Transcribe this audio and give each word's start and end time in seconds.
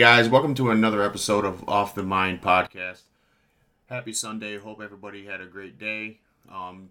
Guys, 0.00 0.30
welcome 0.30 0.54
to 0.54 0.70
another 0.70 1.02
episode 1.02 1.44
of 1.44 1.68
Off 1.68 1.94
the 1.94 2.02
Mind 2.02 2.40
podcast. 2.40 3.02
Happy 3.84 4.14
Sunday. 4.14 4.56
Hope 4.56 4.80
everybody 4.80 5.26
had 5.26 5.42
a 5.42 5.46
great 5.46 5.78
day. 5.78 6.20
Um, 6.50 6.88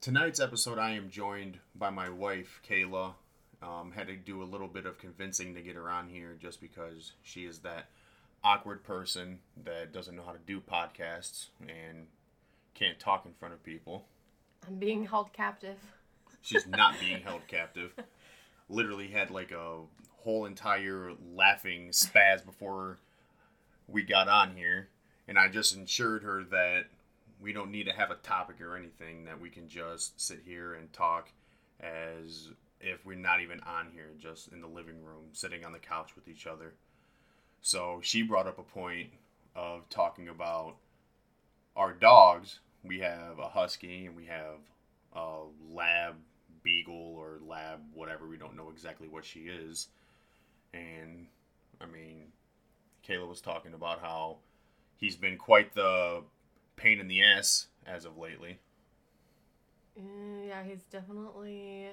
tonight's 0.00 0.40
episode, 0.40 0.78
I 0.78 0.92
am 0.92 1.10
joined 1.10 1.58
by 1.74 1.90
my 1.90 2.08
wife, 2.08 2.62
Kayla. 2.66 3.12
Um, 3.62 3.92
had 3.94 4.06
to 4.06 4.16
do 4.16 4.42
a 4.42 4.44
little 4.48 4.68
bit 4.68 4.86
of 4.86 4.96
convincing 4.96 5.54
to 5.54 5.60
get 5.60 5.76
her 5.76 5.90
on 5.90 6.08
here 6.08 6.34
just 6.40 6.62
because 6.62 7.12
she 7.22 7.44
is 7.44 7.58
that 7.58 7.90
awkward 8.42 8.82
person 8.82 9.40
that 9.62 9.92
doesn't 9.92 10.16
know 10.16 10.24
how 10.24 10.32
to 10.32 10.38
do 10.46 10.58
podcasts 10.62 11.48
and 11.60 12.06
can't 12.72 12.98
talk 12.98 13.26
in 13.26 13.34
front 13.34 13.52
of 13.52 13.62
people. 13.62 14.06
I'm 14.66 14.76
being 14.76 15.04
held 15.04 15.30
captive. 15.34 15.76
She's 16.40 16.66
not 16.66 16.98
being 17.00 17.20
held 17.20 17.46
captive. 17.48 17.92
Literally 18.70 19.08
had 19.08 19.30
like 19.30 19.52
a 19.52 19.80
whole 20.22 20.44
entire 20.44 21.12
laughing 21.34 21.88
spaz 21.88 22.44
before 22.44 22.98
we 23.88 24.02
got 24.02 24.28
on 24.28 24.56
here. 24.56 24.88
And 25.28 25.38
I 25.38 25.48
just 25.48 25.74
ensured 25.74 26.22
her 26.22 26.44
that 26.50 26.84
we 27.40 27.52
don't 27.52 27.70
need 27.70 27.84
to 27.86 27.92
have 27.92 28.10
a 28.10 28.16
topic 28.16 28.60
or 28.60 28.76
anything, 28.76 29.24
that 29.24 29.40
we 29.40 29.50
can 29.50 29.68
just 29.68 30.20
sit 30.20 30.40
here 30.44 30.74
and 30.74 30.92
talk 30.92 31.30
as 31.80 32.48
if 32.80 33.04
we're 33.04 33.16
not 33.16 33.40
even 33.40 33.60
on 33.60 33.88
here, 33.92 34.10
just 34.18 34.52
in 34.52 34.60
the 34.60 34.66
living 34.66 35.02
room, 35.02 35.24
sitting 35.32 35.64
on 35.64 35.72
the 35.72 35.78
couch 35.78 36.14
with 36.14 36.28
each 36.28 36.46
other. 36.46 36.72
So 37.60 38.00
she 38.02 38.22
brought 38.22 38.46
up 38.46 38.58
a 38.58 38.62
point 38.62 39.10
of 39.54 39.88
talking 39.88 40.28
about 40.28 40.76
our 41.74 41.92
dogs. 41.92 42.60
We 42.84 43.00
have 43.00 43.38
a 43.38 43.48
husky 43.48 44.06
and 44.06 44.16
we 44.16 44.26
have 44.26 44.60
a 45.14 45.40
lab 45.72 46.14
beagle 46.62 47.14
or 47.16 47.38
lab 47.46 47.80
whatever. 47.94 48.26
We 48.26 48.36
don't 48.36 48.56
know 48.56 48.70
exactly 48.70 49.08
what 49.08 49.24
she 49.24 49.40
is. 49.40 49.88
And 50.72 51.26
I 51.80 51.86
mean, 51.86 52.32
Kayla 53.06 53.28
was 53.28 53.40
talking 53.40 53.74
about 53.74 54.00
how 54.00 54.38
he's 54.96 55.16
been 55.16 55.36
quite 55.36 55.74
the 55.74 56.22
pain 56.76 57.00
in 57.00 57.08
the 57.08 57.22
ass 57.22 57.68
as 57.86 58.04
of 58.04 58.18
lately. 58.18 58.58
Mm, 59.98 60.48
yeah, 60.48 60.62
he's 60.62 60.82
definitely 60.84 61.90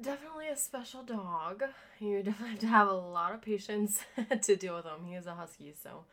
definitely 0.00 0.48
a 0.48 0.56
special 0.56 1.02
dog. 1.02 1.64
You 2.00 2.22
definitely 2.22 2.50
have 2.50 2.58
to 2.60 2.66
have 2.66 2.88
a 2.88 2.92
lot 2.92 3.34
of 3.34 3.42
patience 3.42 4.00
to 4.42 4.56
deal 4.56 4.76
with 4.76 4.84
him. 4.84 5.04
He 5.06 5.14
is 5.14 5.26
a 5.26 5.34
husky, 5.34 5.74
so 5.80 6.04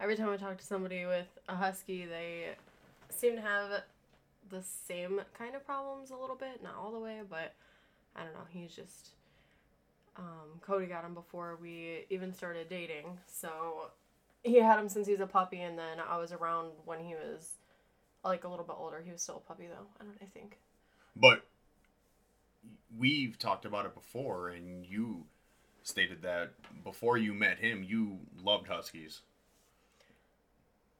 every 0.00 0.16
time 0.16 0.28
I 0.30 0.36
talk 0.36 0.58
to 0.58 0.66
somebody 0.66 1.04
with 1.06 1.28
a 1.48 1.56
husky, 1.56 2.04
they 2.04 2.56
seem 3.10 3.36
to 3.36 3.42
have 3.42 3.82
the 4.50 4.62
same 4.62 5.20
kind 5.36 5.54
of 5.54 5.64
problems 5.64 6.10
a 6.10 6.16
little 6.16 6.36
bit, 6.36 6.62
not 6.62 6.74
all 6.76 6.92
the 6.92 6.98
way, 6.98 7.20
but 7.28 7.54
I 8.16 8.24
don't 8.24 8.32
know. 8.32 8.46
He's 8.50 8.74
just 8.74 9.10
um, 10.18 10.60
Cody 10.60 10.86
got 10.86 11.04
him 11.04 11.14
before 11.14 11.58
we 11.60 12.04
even 12.10 12.34
started 12.34 12.68
dating, 12.68 13.18
so 13.26 13.90
he 14.42 14.56
had 14.56 14.78
him 14.78 14.88
since 14.88 15.06
he 15.06 15.12
was 15.12 15.20
a 15.20 15.26
puppy, 15.26 15.60
and 15.60 15.78
then 15.78 15.98
I 16.00 16.18
was 16.18 16.32
around 16.32 16.72
when 16.84 17.00
he 17.00 17.14
was 17.14 17.52
like 18.24 18.44
a 18.44 18.48
little 18.48 18.64
bit 18.64 18.76
older. 18.78 19.00
He 19.04 19.12
was 19.12 19.22
still 19.22 19.42
a 19.44 19.48
puppy 19.48 19.66
though. 19.66 19.86
I 20.00 20.04
don't. 20.04 20.18
I 20.20 20.26
think. 20.26 20.58
But 21.16 21.44
we've 22.96 23.38
talked 23.38 23.64
about 23.64 23.86
it 23.86 23.94
before, 23.94 24.48
and 24.48 24.84
you 24.84 25.24
stated 25.82 26.22
that 26.22 26.50
before 26.84 27.16
you 27.16 27.32
met 27.32 27.58
him, 27.58 27.82
you 27.82 28.18
loved 28.42 28.68
huskies. 28.68 29.22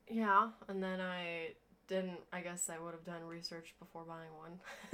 Yeah, 0.09 0.49
and 0.69 0.83
then 0.83 1.01
I 1.01 1.51
didn't. 1.89 2.19
I 2.33 2.41
guess 2.41 2.69
I 2.71 2.79
would 2.83 2.93
have 2.93 3.05
done 3.05 3.25
research 3.25 3.75
before 3.79 4.05
buying 4.05 4.31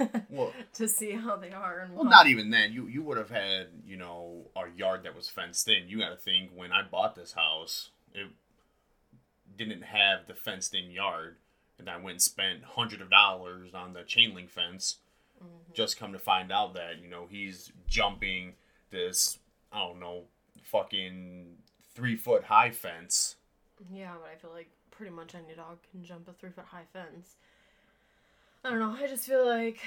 one. 0.09 0.25
Well- 0.29 0.53
to 0.73 0.87
see 0.87 1.11
how 1.11 1.35
they 1.35 1.51
are 1.51 1.79
and 1.79 1.93
Well, 1.93 2.05
what- 2.05 2.09
not 2.09 2.27
even 2.27 2.49
then. 2.49 2.73
You 2.73 2.87
you 2.87 3.03
would 3.03 3.17
have 3.17 3.29
had 3.29 3.67
you 3.85 3.97
know 3.97 4.47
a 4.55 4.63
yard 4.75 5.03
that 5.03 5.15
was 5.15 5.29
fenced 5.29 5.67
in. 5.67 5.87
You 5.87 5.99
got 5.99 6.09
to 6.09 6.15
think 6.17 6.51
when 6.55 6.71
I 6.71 6.81
bought 6.83 7.15
this 7.15 7.33
house, 7.33 7.89
it 8.13 8.27
didn't 9.57 9.83
have 9.83 10.27
the 10.27 10.33
fenced 10.33 10.73
in 10.73 10.91
yard, 10.91 11.37
and 11.79 11.89
I 11.89 11.95
went 11.97 12.15
and 12.15 12.21
spent 12.21 12.63
hundred 12.63 13.01
of 13.01 13.09
dollars 13.09 13.73
on 13.73 13.93
the 13.93 14.03
chain 14.03 14.33
link 14.33 14.49
fence. 14.49 14.97
Mm-hmm. 15.43 15.73
Just 15.73 15.97
come 15.99 16.13
to 16.13 16.19
find 16.19 16.51
out 16.51 16.73
that 16.75 17.01
you 17.01 17.09
know 17.09 17.27
he's 17.29 17.71
jumping 17.87 18.53
this 18.91 19.37
I 19.71 19.79
don't 19.79 19.99
know 19.99 20.23
fucking 20.63 21.57
three 21.93 22.15
foot 22.15 22.43
high 22.45 22.71
fence. 22.71 23.35
Yeah, 23.91 24.13
but 24.21 24.29
I 24.31 24.35
feel 24.35 24.51
like 24.53 24.69
pretty 24.97 25.11
much 25.11 25.35
any 25.35 25.53
dog 25.55 25.77
can 25.91 26.03
jump 26.03 26.27
a 26.27 26.33
three 26.33 26.49
foot 26.49 26.65
high 26.65 26.85
fence. 26.93 27.35
I 28.63 28.69
don't 28.69 28.79
know. 28.79 28.95
I 28.97 29.07
just 29.07 29.25
feel 29.25 29.45
like 29.45 29.79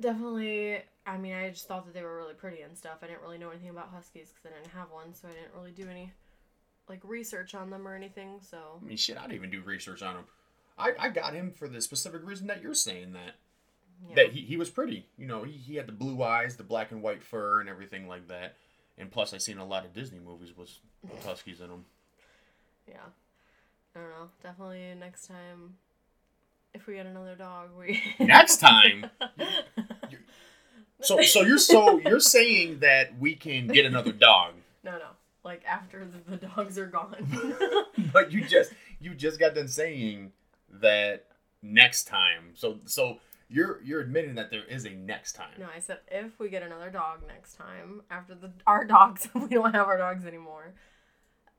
definitely. 0.00 0.78
I 1.06 1.16
mean, 1.16 1.34
I 1.34 1.48
just 1.50 1.66
thought 1.66 1.86
that 1.86 1.94
they 1.94 2.02
were 2.02 2.16
really 2.16 2.34
pretty 2.34 2.60
and 2.62 2.76
stuff. 2.76 2.98
I 3.02 3.06
didn't 3.06 3.22
really 3.22 3.38
know 3.38 3.50
anything 3.50 3.70
about 3.70 3.90
huskies 3.94 4.28
because 4.28 4.44
I 4.44 4.60
didn't 4.60 4.74
have 4.74 4.90
one, 4.90 5.14
so 5.14 5.28
I 5.28 5.32
didn't 5.32 5.54
really 5.56 5.70
do 5.70 5.88
any 5.88 6.12
like 6.88 7.00
research 7.02 7.54
on 7.54 7.70
them 7.70 7.86
or 7.86 7.94
anything. 7.94 8.40
So 8.40 8.80
I 8.82 8.84
mean, 8.84 8.96
shit, 8.96 9.16
I 9.16 9.22
didn't 9.22 9.34
even 9.36 9.50
do 9.50 9.62
research 9.62 10.02
on 10.02 10.16
him. 10.16 10.24
I, 10.78 10.92
I 10.98 11.08
got 11.08 11.34
him 11.34 11.52
for 11.52 11.66
the 11.68 11.80
specific 11.80 12.20
reason 12.24 12.46
that 12.46 12.62
you're 12.62 12.74
saying 12.74 13.12
that. 13.12 13.34
yeah. 14.08 14.14
that 14.14 14.32
he, 14.32 14.42
he 14.42 14.56
was 14.56 14.70
pretty. 14.70 15.06
You 15.16 15.26
know, 15.26 15.42
he, 15.42 15.52
he 15.52 15.74
had 15.76 15.86
the 15.88 15.92
blue 15.92 16.22
eyes, 16.22 16.56
the 16.56 16.62
black 16.62 16.92
and 16.92 17.02
white 17.02 17.22
fur, 17.22 17.60
and 17.60 17.68
everything 17.68 18.06
like 18.06 18.28
that. 18.28 18.54
And 18.96 19.10
plus, 19.10 19.32
I 19.34 19.38
seen 19.38 19.58
a 19.58 19.64
lot 19.64 19.84
of 19.84 19.92
Disney 19.92 20.18
movies 20.18 20.56
with, 20.56 20.70
with 21.02 21.24
huskies 21.24 21.60
in 21.60 21.68
them. 21.68 21.84
yeah. 22.88 22.96
I 23.94 24.00
don't 24.00 24.10
know. 24.10 24.28
Definitely 24.42 24.94
next 24.98 25.26
time, 25.26 25.76
if 26.74 26.86
we 26.86 26.94
get 26.94 27.06
another 27.06 27.34
dog, 27.34 27.70
we 27.78 28.02
Next 28.20 28.58
time. 28.58 29.06
So 31.00 31.22
so 31.22 31.42
you're 31.42 31.58
so 31.58 31.98
you're 31.98 32.18
saying 32.18 32.80
that 32.80 33.16
we 33.20 33.36
can 33.36 33.68
get 33.68 33.86
another 33.86 34.10
dog, 34.10 34.54
no, 34.82 34.92
no. 34.92 35.10
Like 35.44 35.62
after 35.64 36.04
the, 36.04 36.36
the 36.36 36.46
dogs 36.46 36.78
are 36.78 36.86
gone. 36.86 37.26
but 38.12 38.32
you 38.32 38.44
just 38.44 38.72
you 39.00 39.14
just 39.14 39.38
got 39.38 39.54
done 39.54 39.68
saying 39.68 40.32
that 40.80 41.26
next 41.62 42.04
time. 42.04 42.50
So 42.54 42.78
so 42.84 43.18
you're 43.48 43.80
you're 43.84 44.00
admitting 44.00 44.34
that 44.34 44.50
there 44.50 44.64
is 44.64 44.84
a 44.84 44.90
next 44.90 45.34
time. 45.34 45.54
No, 45.58 45.66
I 45.74 45.78
said 45.78 45.98
if 46.08 46.38
we 46.38 46.48
get 46.48 46.62
another 46.62 46.90
dog 46.90 47.20
next 47.26 47.54
time 47.54 48.02
after 48.10 48.34
the 48.34 48.50
our 48.66 48.84
dogs, 48.84 49.28
we 49.34 49.48
don't 49.48 49.74
have 49.74 49.86
our 49.86 49.98
dogs 49.98 50.26
anymore. 50.26 50.74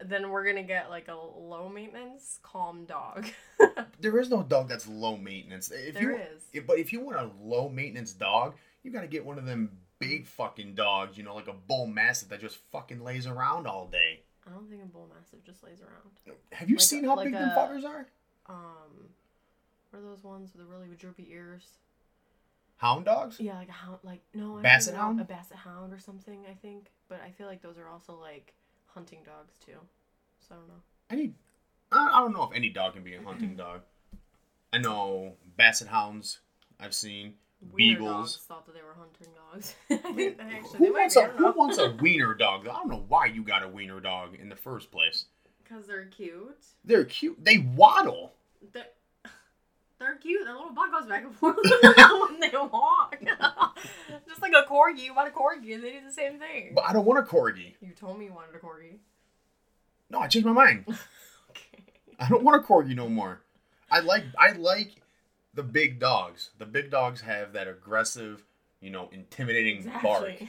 Then 0.04 0.30
we're 0.30 0.46
gonna 0.46 0.64
get 0.64 0.90
like 0.90 1.08
a 1.10 1.16
low 1.16 1.68
maintenance, 1.70 2.40
calm 2.44 2.86
dog. 2.86 3.28
There 4.02 4.18
is 4.18 4.30
no 4.30 4.44
dog 4.44 4.70
that's 4.70 4.88
low 4.88 5.18
maintenance. 5.18 5.72
If 5.72 5.96
There 5.96 6.04
you, 6.12 6.16
is. 6.18 6.42
if- 6.54 6.66
but 6.66 6.80
if 6.80 6.94
you 6.94 7.02
want 7.02 7.18
a 7.18 7.30
low 7.44 7.68
maintenance 7.68 8.14
dog, 8.14 8.56
you 8.82 8.92
got 8.92 9.02
to 9.02 9.08
get 9.08 9.26
one 9.26 9.38
of 9.38 9.46
them 9.46 9.78
big 10.00 10.26
fucking 10.26 10.74
dogs. 10.76 11.18
You 11.18 11.24
know, 11.26 11.36
like 11.36 11.50
a 11.50 11.54
bull 11.54 11.86
mastiff 11.86 12.30
that 12.30 12.40
just 12.40 12.59
fucking 12.72 13.04
lays 13.04 13.28
around 13.28 13.68
all 13.68 13.88
day. 13.88 14.22
I 14.48 14.52
don't 14.52 14.70
think 14.70 14.82
a 14.82 14.86
bull 14.86 15.09
mastiff 15.14 15.44
just 15.44 15.64
lays 15.66 15.82
around. 15.82 16.38
Have 16.54 16.70
you 16.70 16.78
Like 16.78 16.82
seen 16.82 17.04
a- 17.04 17.09
how 17.09 17.16
like 17.18 17.26
big 17.26 17.34
them 17.34 17.50
fuckers 17.50 17.84
are? 17.84 18.08
Um, 18.48 19.09
what 19.90 20.00
are 20.00 20.02
those 20.02 20.24
ones 20.24 20.52
with 20.54 20.66
the 20.66 20.72
really 20.74 20.88
droopy 20.98 21.28
ears? 21.30 21.66
Hound 22.78 23.04
dogs? 23.04 23.38
Yeah, 23.42 23.58
like 23.58 23.68
a 23.68 23.74
hound. 23.74 23.98
Like 24.04 24.22
no, 24.34 24.52
I 24.52 24.54
don't 24.54 24.62
Basset 24.64 24.94
know, 24.94 25.00
hound? 25.02 25.20
A 25.20 25.26
basset 25.26 25.58
hound 25.58 25.92
or 25.94 26.00
something. 26.00 26.46
I 26.50 26.54
think, 26.54 26.90
but 27.09 27.20
I 27.22 27.32
feel 27.32 27.48
like 27.48 27.62
those 27.62 27.78
are 27.78 27.90
also 27.90 28.18
like 28.18 28.54
hunting 28.94 29.20
dogs 29.26 29.54
too. 29.66 29.74
So 30.48 30.56
I 30.56 30.58
don't 30.58 30.68
know. 30.68 30.74
Any, 31.10 31.34
I, 31.92 32.10
I 32.14 32.20
don't 32.22 32.34
know 32.34 32.44
if 32.44 32.56
any 32.56 32.70
dog 32.70 32.94
can 32.94 33.04
be 33.04 33.16
a 33.16 33.22
hunting 33.22 33.56
dog. 33.58 33.82
I 34.72 34.78
know 34.78 35.34
basset 35.58 35.88
hounds. 35.88 36.40
I've 36.80 36.94
seen 36.94 37.34
Wiener 37.74 38.00
dogs 38.00 38.06
beagles. 38.36 38.46
thought 38.48 38.66
that 38.68 38.74
they 38.76 38.82
were 38.82 38.96
hunting 38.98 39.34
dogs. 39.52 39.76
I 39.92 40.14
think 40.16 40.38
they 40.38 40.44
actually 40.44 40.78
Who 40.88 40.94
wants 40.94 41.16
be. 41.16 41.22
a 41.22 41.28
Who 41.28 41.52
wants 41.52 41.78
a 41.78 41.92
wiener 42.02 42.34
dog? 42.34 42.68
I 42.68 42.74
don't 42.74 42.90
know 42.90 43.03
why 43.08 43.26
you 43.26 43.44
got 43.44 43.64
a 43.64 43.68
wiener 43.68 44.00
dog 44.00 44.36
in 44.40 44.47
the 44.50 44.56
first 44.56 44.92
place. 44.92 45.26
Because 45.64 45.85
they're 45.88 46.06
cute. 46.06 46.66
They're 46.85 47.06
cute. 47.06 47.44
They 47.44 47.58
waddle. 47.76 48.34
They're, 48.74 48.85
they're 49.99 50.16
cute. 50.16 50.46
Their 50.46 50.53
little 50.53 50.72
butt 50.72 50.91
goes 50.91 51.07
back 51.07 51.23
and 51.23 51.35
forth 51.35 51.57
when 52.29 52.40
they 52.40 52.51
walk. 52.53 53.17
Just 54.28 54.41
like 54.41 54.53
a 54.53 54.67
corgi. 54.67 55.03
You 55.03 55.13
want 55.13 55.28
a 55.28 55.31
corgi 55.31 55.73
and 55.73 55.84
they 55.84 55.91
do 55.91 55.99
the 56.05 56.13
same 56.13 56.40
thing. 56.40 56.72
But 56.73 56.85
I 56.85 56.93
don't 56.93 57.05
want 57.05 57.19
a 57.19 57.29
corgi. 57.29 57.73
You 57.81 57.91
told 57.91 58.17
me 58.17 58.25
you 58.25 58.34
wanted 58.34 58.55
a 58.55 58.59
corgi. 58.59 58.97
No, 60.09 60.19
I 60.19 60.28
changed 60.28 60.47
my 60.47 60.53
mind. 60.53 60.85
Okay. 60.87 61.84
I 62.19 62.29
don't 62.29 62.43
want 62.43 62.63
a 62.63 62.66
corgi 62.66 62.96
no 62.96 63.07
more. 63.07 63.41
I 63.91 63.99
like 63.99 64.23
I 64.37 64.53
like 64.53 65.01
the 65.53 65.63
big 65.63 65.99
dogs. 65.99 66.51
The 66.57 66.66
big 66.66 66.90
dogs 66.90 67.22
have 67.22 67.53
that 67.53 67.67
aggressive, 67.67 68.43
you 68.81 68.90
know, 68.90 69.09
intimidating 69.11 69.91
bark. 70.01 70.41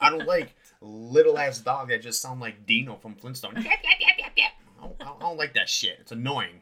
I 0.00 0.10
don't 0.10 0.26
like 0.26 0.54
little 0.80 1.38
ass 1.38 1.60
dog 1.60 1.88
that 1.88 2.02
just 2.02 2.20
sound 2.20 2.40
like 2.40 2.66
Dino 2.66 2.96
from 2.96 3.14
Flintstone. 3.14 3.54
Yep, 3.56 3.64
yep, 3.64 3.80
yep, 4.00 4.14
yep, 4.18 4.32
yep. 4.36 4.50
I 4.80 4.86
don't, 4.86 4.96
I 5.02 5.20
don't 5.20 5.36
like 5.36 5.54
that 5.54 5.68
shit. 5.68 5.98
It's 6.00 6.12
annoying. 6.12 6.60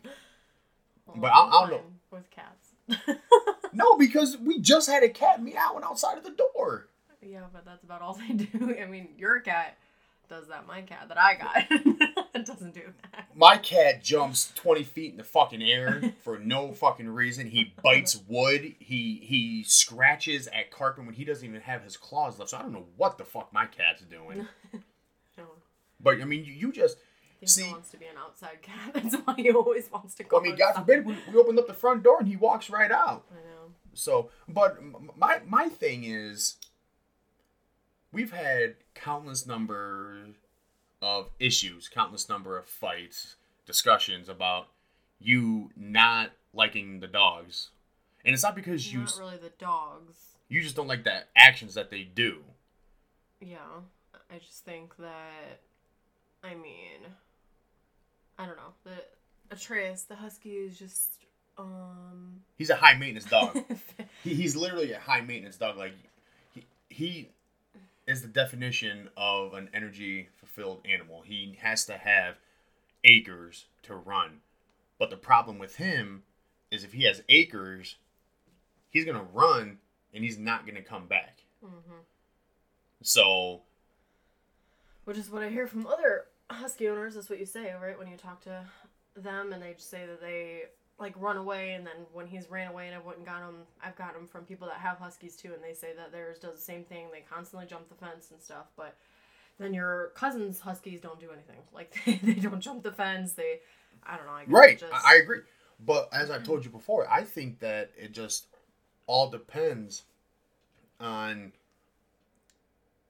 Well, 1.07 1.17
but 1.19 1.33
I- 1.33 1.45
I'm 1.45 1.69
don't 1.69 1.71
know. 1.71 1.83
With 2.11 2.31
cats. 2.31 2.73
No, 3.73 3.95
because 3.99 4.37
we 4.39 4.61
just 4.61 4.89
had 4.89 5.03
a 5.03 5.09
cat 5.09 5.43
meowing 5.43 5.83
outside 5.85 6.17
of 6.19 6.25
the 6.25 6.31
door. 6.55 6.87
yeah, 7.21 7.43
but 7.53 7.65
that's 7.65 7.83
about 7.85 8.01
all 8.03 8.15
they 8.15 8.35
do. 8.35 8.77
I 8.81 8.87
mean, 8.87 9.09
your 9.19 9.41
cat 9.41 9.77
does 10.29 10.49
that. 10.49 10.67
My 10.67 10.83
cat 10.83 11.09
that 11.09 11.19
I 11.19 11.35
got 11.35 12.45
doesn't 12.47 12.75
do 12.75 12.83
that. 13.13 13.27
My 13.35 13.57
cat 13.59 14.03
jumps 14.03 14.53
twenty 14.55 14.83
feet 14.83 15.13
in 15.13 15.17
the 15.19 15.25
fucking 15.25 15.63
air 15.63 16.15
for 16.23 16.39
no 16.39 16.73
fucking 16.73 17.09
reason. 17.09 17.49
He 17.49 17.73
bites 17.83 18.21
wood. 18.29 18.75
He 18.79 19.21
he 19.23 19.63
scratches 19.65 20.47
at 20.49 20.71
carpet 20.71 21.05
when 21.07 21.15
he 21.15 21.25
doesn't 21.25 21.47
even 21.47 21.61
have 21.61 21.83
his 21.85 21.97
claws 21.97 22.39
left. 22.39 22.51
So 22.53 22.59
I 22.59 22.63
don't 22.63 22.73
know 22.73 22.87
what 22.97 23.19
the 23.19 23.25
fuck 23.25 23.53
my 23.53 23.67
cat's 23.67 24.03
doing. 24.03 24.47
No. 25.37 25.45
But 26.01 26.21
I 26.21 26.25
mean, 26.25 26.45
you, 26.45 26.53
you 26.53 26.73
just 26.73 26.97
I 26.99 27.03
See- 27.45 27.65
he 27.65 27.71
wants 27.73 27.91
to 27.91 27.97
be 27.99 28.07
an 28.07 28.17
outside 28.19 28.63
cat. 28.63 28.93
That's 28.95 29.15
why 29.17 29.35
he 29.37 29.51
always 29.51 29.91
wants 29.91 30.15
to 30.17 30.25
go. 30.25 30.41
I 30.41 30.43
mean, 30.43 30.57
God 30.57 30.73
forbid 30.75 31.05
we, 31.07 31.17
we 31.33 31.39
opened 31.39 31.59
up 31.59 31.67
the 31.67 31.75
front 31.75 32.03
door 32.03 32.19
and 32.19 32.29
he 32.29 32.37
walks 32.37 32.71
right 32.71 32.91
out. 32.91 33.25
I 33.31 33.35
know. 33.35 33.73
So, 33.95 34.31
but 34.49 34.79
my 35.17 35.41
my 35.47 35.69
thing 35.69 36.05
is, 36.05 36.57
we've 38.13 38.33
had 38.33 38.77
countless 38.95 39.47
number 39.47 40.29
of 41.03 41.31
issues, 41.39 41.89
countless 41.89 42.29
number 42.29 42.57
of 42.59 42.67
fights, 42.67 43.37
discussions 43.67 44.29
about 44.29 44.69
you 45.19 45.71
not 45.77 46.31
liking 46.53 47.01
the 47.01 47.07
dogs, 47.07 47.71
and 48.25 48.35
it's 48.35 48.43
not 48.43 48.55
because 48.55 48.93
you 48.93 49.01
Not 49.01 49.17
really 49.19 49.37
the 49.39 49.53
dogs. 49.59 50.17
you 50.49 50.63
just 50.63 50.77
don't 50.77 50.89
like 50.89 51.05
the 51.05 51.25
actions 51.37 51.75
that 51.75 51.91
they 51.91 52.03
do. 52.03 52.39
Yeah, 53.41 53.59
I 54.31 54.39
just 54.39 54.65
think 54.65 54.97
that. 54.99 55.61
I 56.45 56.55
mean, 56.55 57.01
I 58.39 58.47
don't 58.47 58.57
know. 58.57 58.75
The 58.85 59.55
Atreus, 59.55 60.03
the 60.03 60.17
husky, 60.17 60.51
is 60.51 60.79
just 60.79 61.11
um. 61.59 62.41
He's 62.57 62.71
a 62.71 62.77
high 62.77 62.95
maintenance 62.95 63.27
dog. 63.27 63.57
he, 64.25 64.35
he's 64.35 64.57
literally 64.57 64.93
a 64.93 64.99
high 64.99 65.21
maintenance 65.21 65.57
dog. 65.57 65.77
Like 65.77 65.93
he, 66.55 66.67
he 66.89 67.31
is 68.07 68.23
the 68.23 68.29
definition 68.29 69.09
of 69.17 69.55
an 69.55 69.69
energy 69.75 70.29
fulfilled 70.37 70.81
animal. 70.91 71.23
He 71.23 71.59
has 71.61 71.85
to 71.87 71.97
have 71.97 72.37
acres 73.05 73.67
to 73.83 73.95
run. 73.95 74.41
But 74.99 75.11
the 75.11 75.17
problem 75.17 75.59
with 75.59 75.77
him 75.77 76.23
is 76.71 76.85
if 76.85 76.93
he 76.93 77.05
has 77.05 77.23
acres, 77.29 77.97
he's 78.91 79.05
gonna 79.05 79.27
run 79.33 79.79
and 80.15 80.25
he's 80.25 80.39
not 80.39 80.67
gonna 80.67 80.83
come 80.83 81.07
back. 81.07 81.43
hmm 81.63 82.01
So 83.03 83.63
Which 85.05 85.19
is 85.19 85.31
what 85.31 85.43
I 85.43 85.51
hear 85.51 85.67
from 85.67 85.87
other 85.87 86.27
husky 86.55 86.89
owners. 86.89 87.15
That's 87.15 87.31
what 87.31 87.39
you 87.39 87.47
say, 87.47 87.73
right? 87.81 87.99
When 87.99 88.09
you 88.09 88.17
talk 88.17 88.41
to 88.43 88.65
them, 89.17 89.53
and 89.53 89.63
they 89.63 89.75
just 89.75 89.91
say 89.91 90.07
that 90.07 90.21
they 90.21 90.65
like 90.99 91.15
run 91.19 91.37
away, 91.37 91.75
and 91.75 91.87
then 91.87 91.95
when 92.13 92.27
he's 92.27 92.51
ran 92.51 92.71
away, 92.71 92.87
and 92.87 92.95
I 92.95 92.99
went 92.99 93.19
and 93.19 93.27
got 93.27 93.41
him, 93.41 93.57
I've 93.85 93.97
got 93.97 94.15
him 94.15 94.27
from 94.27 94.45
people 94.45 94.67
that 94.69 94.79
have 94.79 94.99
huskies 94.99 95.37
too, 95.37 95.53
and 95.53 95.63
they 95.63 95.75
say 95.75 95.93
that 95.97 96.13
theirs 96.13 96.39
does 96.39 96.55
the 96.55 96.61
same 96.61 96.85
thing. 96.85 97.09
They 97.13 97.21
constantly 97.21 97.67
jump 97.67 97.89
the 97.89 97.95
fence 97.95 98.31
and 98.31 98.41
stuff, 98.41 98.67
but 98.77 98.97
then 99.59 99.75
your 99.75 100.13
cousin's 100.15 100.61
huskies 100.61 101.01
don't 101.01 101.21
do 101.21 101.31
anything. 101.33 101.57
Like 101.75 101.95
they, 102.05 102.15
they 102.23 102.41
don't 102.41 102.61
jump 102.61 102.83
the 102.83 102.93
fence. 102.93 103.35
They, 103.35 103.61
I 104.03 104.17
don't 104.17 104.27
know. 104.27 104.33
I 104.33 104.45
guess 104.45 104.53
right, 104.53 104.79
Just, 104.79 104.93
I 104.93 105.15
I 105.15 105.17
agree. 105.17 105.41
But 105.85 106.09
as 106.13 106.31
I 106.31 106.39
told 106.39 106.65
you 106.65 106.71
before, 106.71 107.11
I 107.11 107.23
think 107.23 107.59
that 107.61 107.91
it 107.99 108.13
just 108.13 108.47
all 109.07 109.29
depends 109.29 110.05
on 110.99 111.53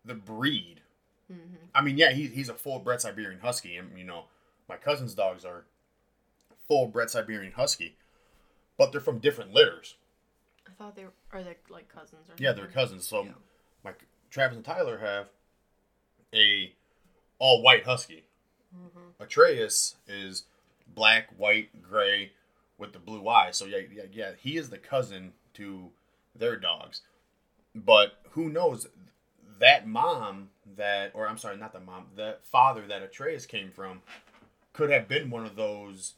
the 0.05 0.15
breed. 0.15 0.81
Mhm. 1.31 1.69
I 1.75 1.81
mean, 1.82 1.99
yeah, 1.99 2.12
he, 2.12 2.26
he's 2.28 2.49
a 2.49 2.55
full 2.55 2.78
bred 2.78 3.00
Siberian 3.00 3.40
Husky, 3.40 3.76
and 3.76 3.96
you 3.99 4.05
know, 4.05 4.25
my 4.69 4.76
cousin's 4.76 5.14
dogs 5.14 5.44
are 5.44 5.64
full 6.69 6.87
bred 6.87 7.11
Siberian 7.11 7.52
Husky, 7.52 7.96
but 8.76 8.93
they're 8.93 9.00
from 9.00 9.19
different 9.19 9.52
litters. 9.52 9.96
I 10.67 10.73
thought 10.73 10.96
they 10.96 11.05
were, 11.05 11.12
are 11.32 11.43
they 11.43 11.56
like 11.69 11.88
cousins 11.88 12.28
or 12.28 12.34
Yeah, 12.38 12.52
they're 12.52 12.67
cousins. 12.67 13.06
So, 13.06 13.25
Yeah. 13.25 13.32
my 13.84 13.93
Travis 14.31 14.56
and 14.56 14.64
Tyler 14.64 14.99
have 14.99 15.28
a 16.34 16.73
all 17.38 17.62
white 17.62 17.84
Husky. 17.84 18.25
Mhm. 18.75 19.12
Atreus 19.20 19.96
is 20.06 20.44
black, 20.87 21.28
white, 21.37 21.82
gray 21.82 22.32
with 22.78 22.93
the 22.93 22.99
blue 22.99 23.28
eyes. 23.28 23.56
So 23.56 23.64
yeah, 23.64 23.78
yeah, 23.90 24.05
yeah, 24.11 24.32
he 24.34 24.56
is 24.56 24.70
the 24.70 24.78
cousin 24.78 25.32
to 25.55 25.93
their 26.34 26.56
dogs. 26.56 27.02
But 27.75 28.20
who 28.31 28.49
knows? 28.49 28.88
That 29.58 29.87
mom 29.87 30.50
that, 30.77 31.13
or 31.15 31.29
I'm 31.29 31.39
sorry, 31.39 31.57
not 31.57 31.73
the 31.73 31.81
mom, 31.81 32.07
the 32.17 32.37
father 32.43 32.87
that 32.89 33.03
Atreus 33.03 33.47
came 33.47 33.71
from, 33.71 34.03
could 34.73 34.91
have 34.91 35.07
been 35.07 35.31
one 35.31 35.47
of 35.47 35.57
those 35.57 36.15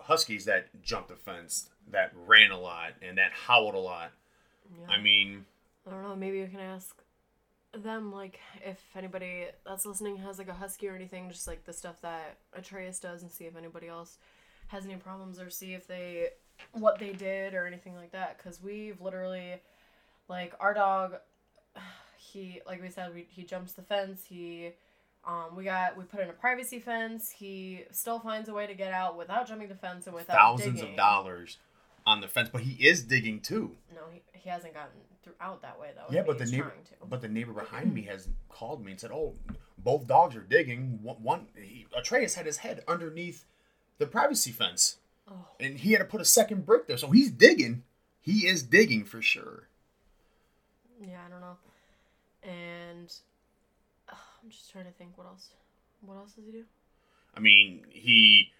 huskies 0.00 0.44
that 0.44 0.82
jumped 0.82 1.08
the 1.08 1.16
fence, 1.16 1.70
that 1.90 2.12
ran 2.26 2.50
a 2.50 2.58
lot, 2.58 2.92
and 3.00 3.16
that 3.18 3.30
howled 3.32 3.74
a 3.74 3.78
lot. 3.78 4.10
Yeah. 4.80 4.94
I 4.94 5.00
mean, 5.00 5.44
I 5.86 5.90
don't 5.90 6.02
know. 6.02 6.16
Maybe 6.16 6.38
you 6.38 6.46
can 6.46 6.60
ask 6.60 6.96
them, 7.72 8.12
like, 8.12 8.40
if 8.64 8.80
anybody 8.96 9.46
that's 9.66 9.86
listening 9.86 10.16
has 10.18 10.38
like 10.38 10.48
a 10.48 10.54
husky 10.54 10.88
or 10.88 10.94
anything, 10.94 11.30
just 11.30 11.46
like 11.46 11.64
the 11.64 11.72
stuff 11.72 12.00
that 12.02 12.38
Atreus 12.52 12.98
does, 12.98 13.22
and 13.22 13.30
see 13.30 13.44
if 13.44 13.56
anybody 13.56 13.88
else 13.88 14.18
has 14.68 14.84
any 14.84 14.96
problems 14.96 15.38
or 15.40 15.50
see 15.50 15.74
if 15.74 15.86
they 15.86 16.28
what 16.72 16.98
they 16.98 17.12
did 17.12 17.54
or 17.54 17.66
anything 17.66 17.94
like 17.94 18.12
that. 18.12 18.38
Because 18.38 18.62
we've 18.62 19.00
literally, 19.00 19.60
like, 20.28 20.54
our 20.60 20.72
dog, 20.72 21.16
he 22.32 22.60
like 22.66 22.80
we 22.82 22.90
said, 22.90 23.14
we, 23.14 23.26
he 23.28 23.42
jumps 23.44 23.72
the 23.72 23.82
fence. 23.82 24.22
He 24.28 24.70
um, 25.26 25.56
we 25.56 25.64
got 25.64 25.96
we 25.96 26.04
put 26.04 26.20
in 26.20 26.28
a 26.30 26.32
privacy 26.34 26.78
fence. 26.78 27.30
He 27.30 27.84
still 27.90 28.18
finds 28.20 28.48
a 28.48 28.54
way 28.54 28.66
to 28.66 28.74
get 28.74 28.92
out 28.92 29.16
without 29.16 29.46
jumping 29.48 29.68
the 29.68 29.74
fence 29.74 30.06
and 30.06 30.14
without 30.14 30.36
thousands 30.36 30.80
digging. 30.80 30.92
of 30.92 30.96
dollars 30.96 31.58
on 32.06 32.20
the 32.20 32.28
fence, 32.28 32.50
but 32.52 32.60
he 32.62 32.72
is 32.86 33.02
digging 33.02 33.40
too. 33.40 33.72
No, 33.94 34.02
he, 34.12 34.22
he 34.32 34.48
hasn't 34.50 34.74
gotten 34.74 34.90
through 35.22 35.32
out 35.40 35.62
that 35.62 35.80
way 35.80 35.90
though. 35.94 36.14
Yeah, 36.14 36.22
but 36.26 36.38
the 36.38 36.46
neighbor, 36.46 36.74
but 37.08 37.20
the 37.22 37.28
neighbor 37.28 37.52
behind 37.52 37.94
me 37.94 38.02
has 38.02 38.28
called 38.50 38.84
me 38.84 38.90
and 38.92 39.00
said, 39.00 39.10
"Oh, 39.10 39.34
both 39.78 40.06
dogs 40.06 40.36
are 40.36 40.42
digging. 40.42 40.98
One, 41.02 41.16
one 41.22 41.46
he, 41.56 41.86
Atreus 41.96 42.34
had 42.34 42.46
his 42.46 42.58
head 42.58 42.82
underneath 42.86 43.44
the 43.98 44.06
privacy 44.06 44.50
fence, 44.50 44.96
Oh. 45.30 45.46
and 45.58 45.78
he 45.78 45.92
had 45.92 45.98
to 46.00 46.04
put 46.04 46.20
a 46.20 46.24
second 46.26 46.66
brick 46.66 46.86
there. 46.86 46.98
So 46.98 47.10
he's 47.10 47.30
digging. 47.30 47.84
He 48.20 48.46
is 48.46 48.62
digging 48.62 49.04
for 49.04 49.22
sure. 49.22 49.68
Yeah, 51.00 51.20
I 51.26 51.30
don't 51.30 51.40
know. 51.40 51.56
And 52.44 53.12
I'm 54.08 54.50
just 54.50 54.70
trying 54.70 54.84
to 54.84 54.92
think 54.92 55.16
what 55.16 55.26
else. 55.26 55.50
What 56.00 56.16
else 56.16 56.32
does 56.32 56.44
he 56.44 56.52
do? 56.52 56.64
I 57.34 57.40
mean, 57.40 57.86
he 57.90 58.50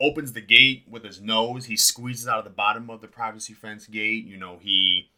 opens 0.00 0.32
the 0.32 0.40
gate 0.40 0.84
with 0.90 1.04
his 1.04 1.20
nose. 1.20 1.66
He 1.66 1.76
squeezes 1.76 2.26
out 2.26 2.38
of 2.38 2.44
the 2.44 2.50
bottom 2.50 2.90
of 2.90 3.00
the 3.00 3.06
privacy 3.08 3.52
fence 3.52 3.86
gate. 3.86 4.24
You 4.26 4.36
know, 4.36 4.58
he 4.60 5.08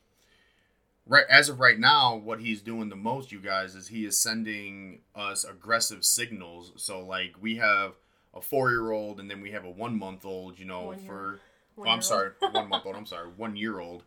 right 1.06 1.25
as 1.31 1.49
of 1.49 1.61
right 1.61 1.78
now, 1.78 2.14
what 2.16 2.40
he's 2.40 2.61
doing 2.61 2.88
the 2.90 2.96
most, 2.96 3.32
you 3.32 3.40
guys, 3.40 3.75
is 3.75 3.88
he 3.88 4.05
is 4.05 4.19
sending 4.19 5.00
us 5.14 5.44
aggressive 5.44 6.05
signals. 6.05 6.72
So 6.77 7.00
like 7.00 7.34
we 7.41 7.56
have 7.56 7.94
a 8.34 8.41
four 8.41 8.70
year 8.70 8.91
old 8.91 9.20
and 9.20 9.31
then 9.31 9.41
we 9.41 9.53
have 9.53 9.65
a 9.65 9.70
one 9.70 9.98
month 9.98 10.24
old, 10.24 10.58
you 10.58 10.65
know, 10.65 10.86
One 10.86 10.98
year- 10.98 11.06
for 11.06 11.41
oh, 11.79 11.84
I'm 11.89 12.03
sorry, 12.03 12.31
one 12.53 12.69
month 12.69 12.86
old, 12.86 12.96
I'm 12.96 13.06
sorry, 13.06 13.29
one 13.36 13.56
year 13.56 13.81
old. 13.81 14.05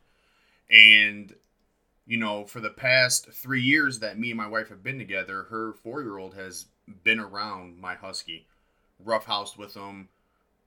And 0.69 1.33
you 2.07 2.17
know, 2.17 2.45
for 2.45 2.61
the 2.61 2.69
past 2.69 3.29
three 3.31 3.61
years 3.61 3.99
that 3.99 4.17
me 4.17 4.31
and 4.31 4.37
my 4.37 4.47
wife 4.47 4.69
have 4.69 4.81
been 4.81 4.97
together, 4.97 5.43
her 5.49 5.73
four 5.73 6.01
year 6.01 6.17
old 6.17 6.33
has 6.35 6.65
been 7.03 7.19
around 7.19 7.79
my 7.79 7.95
husky, 7.95 8.47
roughhoused 9.05 9.57
with 9.57 9.73
him, 9.73 10.07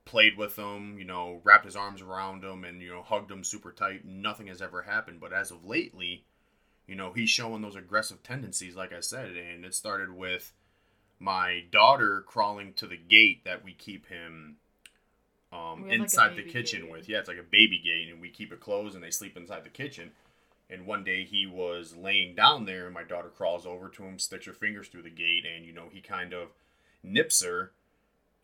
played 0.04 0.36
with 0.36 0.56
him, 0.56 0.98
you 0.98 1.04
know, 1.04 1.40
wrapped 1.42 1.64
his 1.64 1.76
arms 1.76 2.02
around 2.02 2.44
him 2.44 2.64
and, 2.64 2.82
you 2.82 2.90
know, 2.90 3.02
hugged 3.02 3.30
him 3.30 3.42
super 3.42 3.72
tight. 3.72 4.04
Nothing 4.04 4.48
has 4.48 4.60
ever 4.60 4.82
happened. 4.82 5.18
But 5.18 5.32
as 5.32 5.50
of 5.50 5.64
lately, 5.64 6.24
you 6.86 6.94
know, 6.94 7.12
he's 7.12 7.30
showing 7.30 7.62
those 7.62 7.76
aggressive 7.76 8.22
tendencies, 8.22 8.76
like 8.76 8.92
I 8.92 9.00
said. 9.00 9.30
And 9.36 9.64
it 9.64 9.74
started 9.74 10.14
with 10.14 10.52
my 11.18 11.64
daughter 11.70 12.22
crawling 12.26 12.74
to 12.74 12.86
the 12.86 12.96
gate 12.96 13.44
that 13.44 13.64
we 13.64 13.72
keep 13.72 14.08
him 14.08 14.56
um, 15.52 15.84
We 15.84 15.90
have, 15.90 16.00
like, 16.00 16.00
inside 16.00 16.36
the 16.36 16.42
kitchen 16.42 16.82
gate. 16.82 16.90
with. 16.90 17.08
Yeah, 17.08 17.18
it's 17.18 17.28
like 17.28 17.38
a 17.38 17.42
baby 17.42 17.80
gate, 17.82 18.10
and 18.12 18.20
we 18.20 18.28
keep 18.28 18.52
it 18.52 18.60
closed, 18.60 18.94
and 18.94 19.02
they 19.02 19.10
sleep 19.10 19.36
inside 19.36 19.64
the 19.64 19.70
kitchen. 19.70 20.10
And 20.70 20.86
one 20.86 21.02
day 21.02 21.24
he 21.24 21.46
was 21.46 21.96
laying 21.96 22.34
down 22.34 22.64
there, 22.64 22.86
and 22.86 22.94
my 22.94 23.02
daughter 23.02 23.28
crawls 23.28 23.66
over 23.66 23.88
to 23.88 24.04
him, 24.04 24.18
sticks 24.18 24.46
her 24.46 24.52
fingers 24.52 24.88
through 24.88 25.02
the 25.02 25.10
gate, 25.10 25.44
and 25.44 25.64
you 25.66 25.72
know 25.72 25.88
he 25.90 26.00
kind 26.00 26.32
of 26.32 26.48
nips 27.02 27.42
her. 27.42 27.72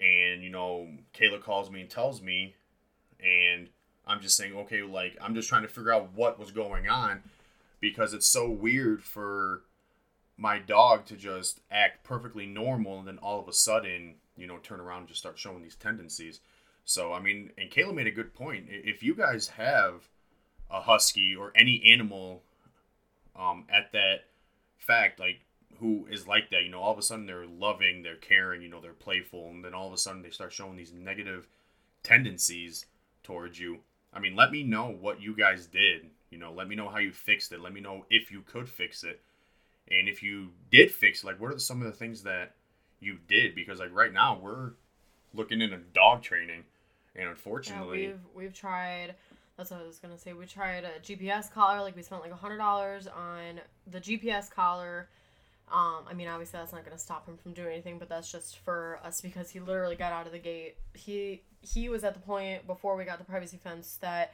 And 0.01 0.43
you 0.43 0.51
know 0.51 0.89
Kayla 1.15 1.41
calls 1.41 1.71
me 1.71 1.81
and 1.83 1.91
tells 1.91 2.21
me, 2.21 2.55
and 3.21 3.69
I'm 4.07 4.21
just 4.21 4.37
saying, 4.37 4.55
okay, 4.57 4.83
like 4.83 5.17
I'm 5.21 5.35
just 5.35 5.49
trying 5.49 5.63
to 5.63 5.69
figure 5.69 5.93
out 5.93 6.11
what 6.15 6.39
was 6.39 6.51
going 6.51 6.89
on 6.89 7.23
because 7.81 8.15
it's 8.15 8.27
so 8.27 8.49
weird 8.51 9.03
for 9.03 9.63
my 10.37 10.59
dog 10.59 11.07
to 11.07 11.17
just 11.17 11.61
act 11.71 12.05
perfectly 12.05 12.47
normal 12.47 12.99
and 12.99 13.09
then 13.09 13.19
all 13.19 13.41
of 13.41 13.49
a 13.49 13.53
sudden, 13.53 14.17
you 14.37 14.47
know, 14.47 14.59
turn 14.59 14.81
around 14.81 15.01
and 15.01 15.09
just 15.09 15.21
start 15.21 15.39
showing 15.39 15.63
these 15.63 15.77
tendencies. 15.77 16.41
So, 16.85 17.13
I 17.13 17.21
mean, 17.21 17.51
and 17.59 17.71
Kayla 17.71 17.95
made 17.95 18.07
a 18.07 18.13
good 18.13 18.35
point. 18.35 18.67
If 18.69 19.03
you 19.03 19.15
guys 19.15 19.49
have 19.49 20.09
a 20.71 20.81
husky 20.81 21.35
or 21.35 21.53
any 21.55 21.83
animal 21.87 22.43
um, 23.39 23.65
at 23.69 23.93
that 23.93 24.25
fact, 24.79 25.21
like 25.21 25.41
who 25.79 26.07
is 26.11 26.27
like 26.27 26.51
that, 26.51 26.63
you 26.63 26.71
know, 26.71 26.81
all 26.81 26.93
of 26.93 26.99
a 26.99 27.03
sudden 27.03 27.27
they're 27.27 27.47
loving, 27.47 28.03
they're 28.03 28.17
caring, 28.17 28.63
you 28.63 28.69
know, 28.69 28.81
they're 28.81 28.93
playful, 28.93 29.49
and 29.51 29.65
then 29.65 29.75
all 29.75 29.87
of 29.87 29.93
a 29.93 29.99
sudden 29.99 30.23
they 30.23 30.31
start 30.31 30.53
showing 30.53 30.77
these 30.77 30.93
negative 30.93 31.47
tendencies 32.03 32.87
towards 33.23 33.59
you. 33.59 33.79
I 34.13 34.21
mean, 34.21 34.35
let 34.35 34.51
me 34.51 34.63
know 34.63 34.97
what 35.01 35.21
you 35.21 35.37
guys 35.37 35.67
did. 35.67 36.07
You 36.31 36.39
know, 36.39 36.53
let 36.53 36.69
me 36.69 36.77
know 36.77 36.89
how 36.89 36.99
you 36.99 37.13
fixed 37.13 37.53
it. 37.53 37.61
Let 37.61 37.73
me 37.73 37.81
know 37.81 38.07
if 38.11 38.31
you 38.31 38.43
could 38.43 38.69
fix 38.69 39.05
it. 39.05 39.21
And 39.89 40.09
if 40.09 40.23
you 40.23 40.49
did 40.71 40.91
fix 40.91 41.23
it, 41.23 41.27
like 41.27 41.41
what 41.41 41.53
are 41.53 41.59
some 41.59 41.81
of 41.81 41.87
the 41.87 41.93
things 41.93 42.23
that 42.23 42.55
you 43.01 43.19
did? 43.29 43.55
Because 43.55 43.79
like 43.79 43.95
right 43.95 44.13
now 44.13 44.39
we're 44.43 44.73
looking 45.35 45.61
into 45.61 45.77
dog 45.95 46.23
training 46.23 46.65
and 47.15 47.25
Yeah, 47.25 47.31
unfortunately 47.31 48.07
we've 48.09 48.21
we've 48.35 48.55
tried. 48.55 49.15
That's 49.57 49.71
what 49.71 49.81
I 49.81 49.87
was 49.87 49.99
gonna 49.99 50.19
say. 50.19 50.33
We 50.33 50.47
tried 50.47 50.85
a 50.85 51.01
GPS 51.01 51.51
collar. 51.51 51.81
Like 51.81 51.97
we 51.97 52.03
spent 52.03 52.23
like 52.23 52.33
a 52.33 52.37
hundred 52.37 52.59
dollars 52.59 53.07
on 53.07 53.61
the 53.91 54.01
GPS 54.01 54.51
collar. 54.51 55.09
Um, 55.73 56.05
I 56.09 56.15
mean, 56.15 56.29
obviously 56.29 56.61
that's 56.61 56.73
not 56.73 56.85
going 56.85 56.97
to 56.97 57.03
stop 57.03 57.27
him 57.27 57.37
from 57.37 57.53
doing 57.53 57.73
anything, 57.73 57.99
but 57.99 58.09
that's 58.09 58.31
just 58.31 58.59
for 58.59 59.01
us 59.03 59.21
because 59.21 59.51
he 59.51 59.59
literally 59.59 59.97
got 59.97 60.13
out 60.13 60.25
of 60.25 60.31
the 60.33 60.39
gate. 60.39 60.77
He 60.95 61.43
he 61.61 61.89
was 61.89 62.05
at 62.05 62.15
the 62.15 62.21
point 62.21 62.69
before 62.69 62.95
we 62.97 63.05
got 63.05 63.19
the 63.19 63.25
privacy 63.25 63.57
fence 63.57 63.99
that 64.01 64.33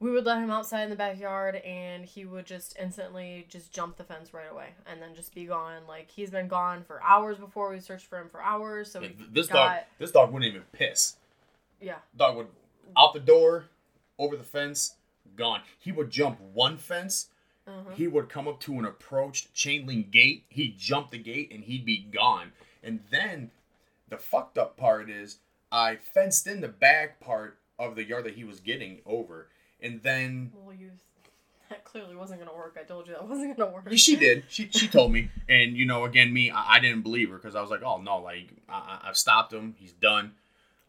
we 0.00 0.10
would 0.10 0.24
let 0.24 0.38
him 0.38 0.50
outside 0.50 0.82
in 0.84 0.90
the 0.90 0.96
backyard 0.96 1.54
and 1.56 2.04
he 2.04 2.24
would 2.24 2.46
just 2.46 2.76
instantly 2.80 3.46
just 3.48 3.72
jump 3.72 3.96
the 3.96 4.02
fence 4.02 4.34
right 4.34 4.50
away 4.50 4.70
and 4.90 5.00
then 5.00 5.14
just 5.14 5.32
be 5.36 5.44
gone. 5.44 5.82
Like 5.86 6.10
he's 6.10 6.30
been 6.30 6.48
gone 6.48 6.82
for 6.82 7.00
hours 7.02 7.36
before 7.38 7.70
we 7.70 7.78
searched 7.78 8.06
for 8.06 8.18
him 8.18 8.28
for 8.28 8.42
hours. 8.42 8.90
So 8.90 9.02
Yeah, 9.02 9.10
we 9.18 9.26
this 9.30 9.46
got, 9.46 9.54
dog, 9.76 9.78
this 9.98 10.10
dog 10.10 10.32
wouldn't 10.32 10.50
even 10.50 10.62
piss. 10.72 11.14
yeah, 11.80 11.98
Dog 12.16 12.36
would 12.36 12.48
out 12.96 13.12
the 13.12 13.20
door, 13.20 13.66
over 14.20 14.36
the 14.36 14.44
fence, 14.44 14.94
gone. 15.34 15.62
He 15.78 15.90
would 15.90 16.10
jump 16.10 16.38
one 16.40 16.76
fence. 16.76 17.28
uh-huh. 17.66 17.94
He 17.96 18.06
would 18.06 18.28
come 18.28 18.46
up 18.46 18.60
to 18.60 18.78
an 18.78 18.84
approached 18.84 19.52
chain 19.54 19.86
link 19.86 20.10
gate. 20.12 20.44
He'd 20.48 20.78
jump 20.78 21.10
the 21.10 21.18
gate 21.18 21.50
and 21.52 21.64
he'd 21.64 21.84
be 21.84 21.98
gone. 21.98 22.52
And 22.84 23.00
then 23.10 23.50
the 24.08 24.18
fucked 24.18 24.58
up 24.58 24.76
part 24.76 25.08
is 25.10 25.38
I 25.72 25.96
fenced 25.96 26.46
in 26.46 26.60
the 26.60 26.68
back 26.68 27.18
part 27.20 27.58
of 27.78 27.96
the 27.96 28.04
yard 28.04 28.24
that 28.24 28.34
he 28.34 28.44
was 28.44 28.60
getting 28.60 28.98
over. 29.06 29.48
And 29.82 30.02
then 30.02 30.52
well, 30.54 30.74
you 30.74 30.90
that 31.70 31.84
clearly 31.84 32.14
wasn't 32.16 32.40
gonna 32.40 32.54
work. 32.56 32.76
I 32.78 32.84
told 32.84 33.06
you 33.06 33.14
that 33.14 33.26
wasn't 33.28 33.56
gonna 33.56 33.72
work. 33.72 33.88
she 33.96 34.16
did. 34.16 34.44
She 34.48 34.68
she 34.70 34.86
told 34.88 35.12
me. 35.12 35.30
And 35.48 35.76
you 35.76 35.86
know, 35.86 36.04
again, 36.04 36.32
me, 36.32 36.50
I, 36.50 36.74
I 36.76 36.80
didn't 36.80 37.02
believe 37.02 37.30
her 37.30 37.36
because 37.36 37.54
I 37.56 37.60
was 37.62 37.70
like, 37.70 37.82
oh 37.82 37.98
no, 38.02 38.18
like 38.18 38.48
I, 38.68 38.74
I- 39.02 39.08
I've 39.08 39.16
stopped 39.16 39.52
him. 39.52 39.74
He's 39.78 39.92
done. 39.92 40.32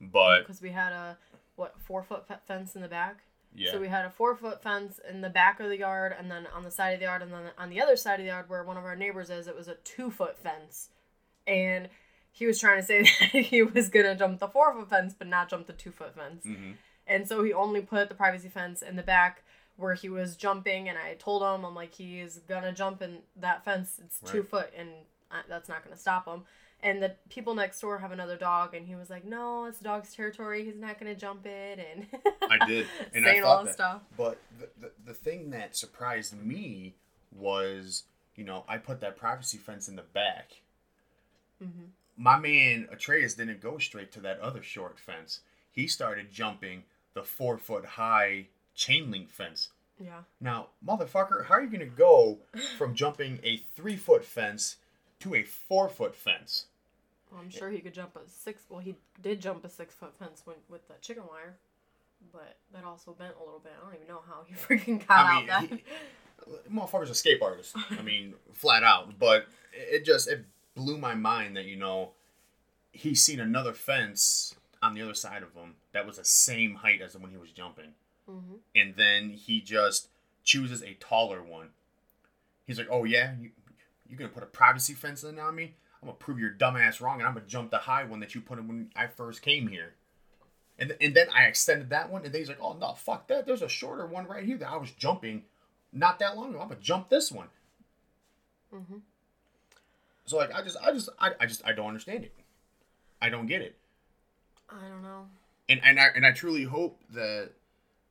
But 0.02 0.40
because 0.42 0.62
we 0.62 0.70
had 0.72 0.92
a 0.94 1.18
what 1.62 1.80
four 1.80 2.04
foot 2.04 2.28
fe- 2.28 2.36
fence 2.48 2.76
in 2.76 2.82
the 2.82 2.88
back. 2.88 3.18
yeah, 3.56 3.72
So 3.72 3.80
we 3.80 3.88
had 3.88 4.04
a 4.06 4.10
four 4.10 4.36
foot 4.36 4.62
fence 4.64 5.00
in 5.10 5.22
the 5.22 5.30
back 5.30 5.60
of 5.60 5.70
the 5.70 5.78
yard, 5.78 6.14
and 6.18 6.30
then 6.32 6.48
on 6.56 6.64
the 6.64 6.72
side 6.72 6.92
of 6.94 7.00
the 7.00 7.06
yard, 7.06 7.22
and 7.22 7.32
then 7.32 7.44
on 7.58 7.70
the 7.70 7.80
other 7.82 7.96
side 7.96 8.20
of 8.20 8.26
the 8.26 8.32
yard 8.32 8.50
where 8.50 8.64
one 8.64 8.78
of 8.78 8.84
our 8.86 8.96
neighbors 8.96 9.30
is, 9.30 9.48
it 9.48 9.56
was 9.56 9.68
a 9.68 9.76
two 9.84 10.10
foot 10.10 10.38
fence. 10.38 10.90
And 11.48 11.90
he 12.32 12.46
was 12.46 12.60
trying 12.60 12.80
to 12.80 12.86
say 12.86 13.02
that 13.34 13.42
he 13.54 13.62
was 13.62 13.90
gonna 13.90 14.16
jump 14.16 14.40
the 14.40 14.48
four 14.48 14.74
foot 14.74 14.90
fence, 14.90 15.14
but 15.18 15.28
not 15.28 15.50
jump 15.50 15.68
the 15.68 15.74
two 15.74 15.92
foot 15.92 16.16
fence. 16.16 16.46
Mhm. 16.46 16.74
And 17.08 17.28
so 17.28 17.44
he 17.44 17.52
only 17.54 17.82
put 17.82 18.10
the 18.10 18.16
privacy 18.16 18.48
fence 18.50 18.82
in 18.82 18.96
the 18.96 19.04
back 19.04 19.44
where 19.78 19.96
he 19.96 20.10
was 20.10 20.36
jumping, 20.36 20.88
and 20.90 20.98
I 20.98 21.16
told 21.16 21.42
him, 21.42 21.66
I'm 21.66 21.76
like, 21.76 21.94
he 21.96 22.20
is 22.20 22.40
gonna 22.48 22.72
jump 22.72 23.02
in 23.02 23.20
that 23.38 23.66
fence. 23.66 24.00
It's 24.04 24.20
two 24.32 24.44
foot, 24.44 24.72
and 24.78 24.90
uh, 25.32 25.42
that's 25.50 25.68
not 25.68 25.84
gonna 25.84 25.98
stop 25.98 26.26
him. 26.28 26.44
And 26.84 27.02
the 27.02 27.14
people 27.30 27.54
next 27.54 27.80
door 27.80 28.00
have 28.00 28.12
another 28.12 28.36
dog, 28.38 28.74
and 28.74 28.88
he 28.88 28.96
was 28.96 29.10
like, 29.10 29.24
"No, 29.24 29.66
it's 29.66 29.78
the 29.78 29.84
dog's 29.84 30.14
territory. 30.16 30.66
He's 30.66 30.76
not 30.80 30.98
gonna 31.00 31.14
jump 31.16 31.46
it." 31.46 31.80
And 31.80 32.08
I 32.50 32.66
did, 32.66 32.88
and 33.14 33.24
I 33.26 33.30
saying 33.32 33.44
thought 33.44 33.58
all 33.58 33.66
that. 33.66 33.74
stuff. 33.74 34.02
But 34.18 34.40
the, 34.60 34.70
the 34.80 34.92
the 35.06 35.14
thing 35.14 35.52
that 35.52 35.76
surprised 35.76 36.36
me 36.36 36.96
was, 37.32 38.04
you 38.36 38.44
know, 38.44 38.64
I 38.68 38.78
put 38.78 39.00
that 39.02 39.16
privacy 39.16 39.58
fence 39.60 39.88
in 39.88 39.96
the 39.96 40.02
back. 40.02 40.54
Mhm. 41.64 41.90
My 42.18 42.38
man 42.40 42.88
Atreus 42.92 43.36
didn't 43.36 43.62
go 43.62 43.78
straight 43.78 44.12
to 44.14 44.20
that 44.22 44.40
other 44.40 44.62
short 44.64 45.00
fence. 45.00 45.42
He 45.72 45.88
started 45.88 46.32
jumping 46.32 46.84
the 47.14 47.24
four 47.24 47.58
foot 47.58 47.86
high 47.86 48.48
chain 48.76 49.12
link 49.12 49.30
fence. 49.30 49.70
Yeah. 50.00 50.24
Now, 50.40 50.70
motherfucker, 50.86 51.46
how 51.46 51.56
are 51.56 51.62
you 51.64 51.70
gonna 51.70 51.86
go 51.86 52.40
from 52.78 52.96
jumping 52.96 53.40
a 53.44 53.58
three 53.76 53.96
foot 53.98 54.26
fence 54.26 54.78
to 55.20 55.36
a 55.36 55.44
four 55.44 55.88
foot 55.88 56.16
fence? 56.16 56.66
Well, 57.32 57.40
I'm 57.42 57.50
sure 57.50 57.70
he 57.70 57.80
could 57.80 57.94
jump 57.94 58.16
a 58.16 58.28
six. 58.30 58.64
Well, 58.70 58.80
he 58.80 58.96
did 59.22 59.42
jump 59.42 59.64
a 59.66 59.70
six 59.70 59.96
foot 59.96 60.14
fence 60.20 60.42
when, 60.46 60.58
with 60.70 60.88
the 60.88 60.96
chicken 61.02 61.24
wire, 61.30 61.56
but 62.34 62.58
that 62.74 62.84
also 62.84 63.14
bent 63.14 63.36
a 63.40 63.44
little 63.44 63.60
bit. 63.60 63.72
I 63.80 63.86
don't 63.86 63.96
even 63.96 64.08
know 64.08 64.22
how 64.28 64.44
he 64.48 64.54
freaking 64.56 65.06
got 65.08 65.26
I 65.26 65.40
mean, 65.42 65.50
out 65.50 65.62
that. 65.70 65.70
he- 65.70 65.84
motherfucker's 66.72 67.10
a 67.10 67.14
escape 67.14 67.42
artist. 67.42 67.76
I 67.98 68.02
mean, 68.04 68.34
flat 68.54 68.84
out. 68.84 69.18
But 69.18 69.48
it 69.74 70.04
just 70.06 70.28
it 70.28 70.46
blew 70.76 70.98
my 70.98 71.16
mind 71.16 71.56
that 71.56 71.66
you 71.66 71.76
know 71.78 72.12
he's 72.92 73.22
seen 73.22 73.40
another 73.40 73.74
fence 73.74 74.56
on 74.84 74.94
the 74.96 75.02
other 75.02 75.14
side 75.14 75.44
of 75.44 75.54
him 75.54 75.76
that 75.94 76.06
was 76.06 76.18
the 76.18 76.26
same 76.26 76.76
height 76.76 77.02
as 77.02 77.14
the 77.14 77.20
one 77.20 77.30
he 77.32 77.38
was 77.38 77.52
jumping, 77.52 77.94
hmm 78.28 78.56
and 78.76 78.96
then 78.96 79.30
he 79.30 79.62
just 79.62 80.10
chooses 80.44 80.82
a 80.84 80.96
taller 80.96 81.42
one. 81.44 81.70
He's 82.66 82.78
like, 82.78 82.88
"Oh 82.90 83.04
yeah, 83.06 83.34
you 83.40 83.52
you 84.10 84.18
gonna 84.18 84.30
put 84.30 84.44
a 84.44 84.48
privacy 84.48 84.94
fence 84.94 85.24
in 85.24 85.40
on 85.40 85.56
me? 85.56 85.76
I'm 86.02 86.08
gonna 86.08 86.18
prove 86.18 86.40
your 86.40 86.52
dumbass 86.52 87.00
wrong, 87.02 87.20
and 87.20 87.28
I'm 87.28 87.34
gonna 87.36 87.46
jump 87.46 87.72
the 87.72 87.78
high 87.78 88.04
one 88.04 88.20
that 88.22 88.34
you 88.36 88.42
put 88.42 88.58
in 88.60 88.68
when 88.68 88.92
I 88.96 89.08
first 89.08 89.42
came 89.42 89.68
here." 89.68 89.94
And, 90.80 90.96
and 91.00 91.14
then 91.16 91.28
I 91.34 91.44
extended 91.46 91.90
that 91.92 92.10
one, 92.12 92.26
and 92.26 92.34
then 92.34 92.42
he's 92.42 92.50
like, 92.50 92.62
"Oh 92.62 92.74
no, 92.74 92.94
fuck 92.94 93.28
that! 93.28 93.46
There's 93.46 93.62
a 93.62 93.70
shorter 93.70 94.06
one 94.08 94.26
right 94.28 94.44
here 94.44 94.58
that 94.58 94.70
I 94.70 94.78
was 94.78 94.92
jumping 94.92 95.44
not 95.94 96.20
that 96.20 96.36
long 96.36 96.50
ago. 96.52 96.62
I'm 96.62 96.70
gonna 96.70 96.80
jump 96.82 97.10
this 97.10 97.32
one." 97.32 97.48
hmm 98.72 98.98
So 100.26 100.38
like, 100.38 100.54
I 100.54 100.64
just, 100.64 100.78
I 100.82 100.92
just, 100.92 101.10
I, 101.20 101.32
I 101.40 101.46
just, 101.46 101.66
I 101.66 101.74
don't 101.74 101.88
understand 101.88 102.24
it. 102.24 102.34
I 103.22 103.30
don't 103.30 103.46
get 103.48 103.62
it, 103.62 103.76
I 104.70 104.88
don't 104.90 105.04
know. 105.04 105.28
and 105.70 105.80
and 105.84 106.00
I 106.00 106.08
and 106.16 106.26
I 106.26 106.32
truly 106.32 106.64
hope 106.64 107.00
that 107.12 107.52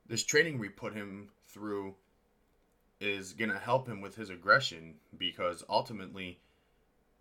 this 0.07 0.23
training 0.23 0.57
we 0.59 0.69
put 0.69 0.93
him 0.93 1.29
through 1.49 1.95
is 3.01 3.33
gonna 3.33 3.59
help 3.59 3.87
him 3.87 3.99
with 3.99 4.15
his 4.15 4.29
aggression 4.29 4.93
because 5.17 5.63
ultimately, 5.67 6.39